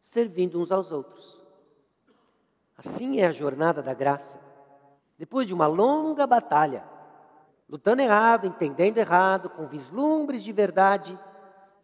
[0.00, 1.39] servindo uns aos outros.
[2.80, 4.40] Assim é a jornada da graça.
[5.16, 6.82] Depois de uma longa batalha,
[7.68, 11.18] lutando errado, entendendo errado, com vislumbres de verdade,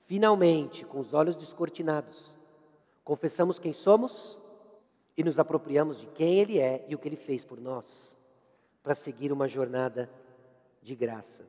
[0.07, 2.38] Finalmente, com os olhos descortinados,
[3.03, 4.40] confessamos quem somos
[5.16, 8.16] e nos apropriamos de quem Ele é e o que Ele fez por nós,
[8.84, 10.09] para seguir uma jornada
[10.80, 11.44] de graça.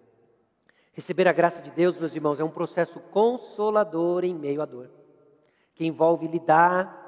[0.92, 4.90] Receber a graça de Deus, meus irmãos, é um processo consolador em meio à dor,
[5.76, 7.06] que envolve lidar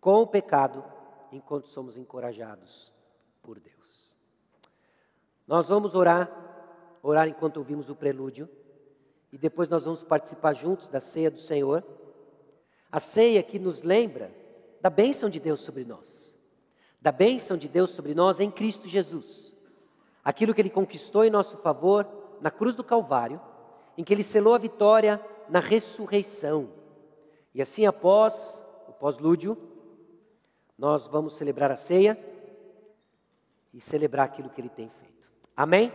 [0.00, 0.84] com o pecado
[1.32, 2.92] enquanto somos encorajados
[3.42, 4.14] por Deus.
[5.46, 6.30] Nós vamos orar,
[7.02, 8.48] orar enquanto ouvimos o prelúdio
[9.32, 11.84] e depois nós vamos participar juntos da ceia do Senhor.
[12.90, 14.30] A ceia que nos lembra
[14.80, 16.34] da bênção de Deus sobre nós,
[17.00, 19.54] da bênção de Deus sobre nós em Cristo Jesus.
[20.22, 22.06] Aquilo que Ele conquistou em nosso favor
[22.40, 23.40] na cruz do Calvário,
[23.96, 26.70] em que Ele selou a vitória na ressurreição.
[27.54, 29.56] E assim, após o pós-lúdio,
[30.82, 32.18] nós vamos celebrar a ceia
[33.72, 35.28] e celebrar aquilo que Ele tem feito.
[35.56, 35.92] Amém?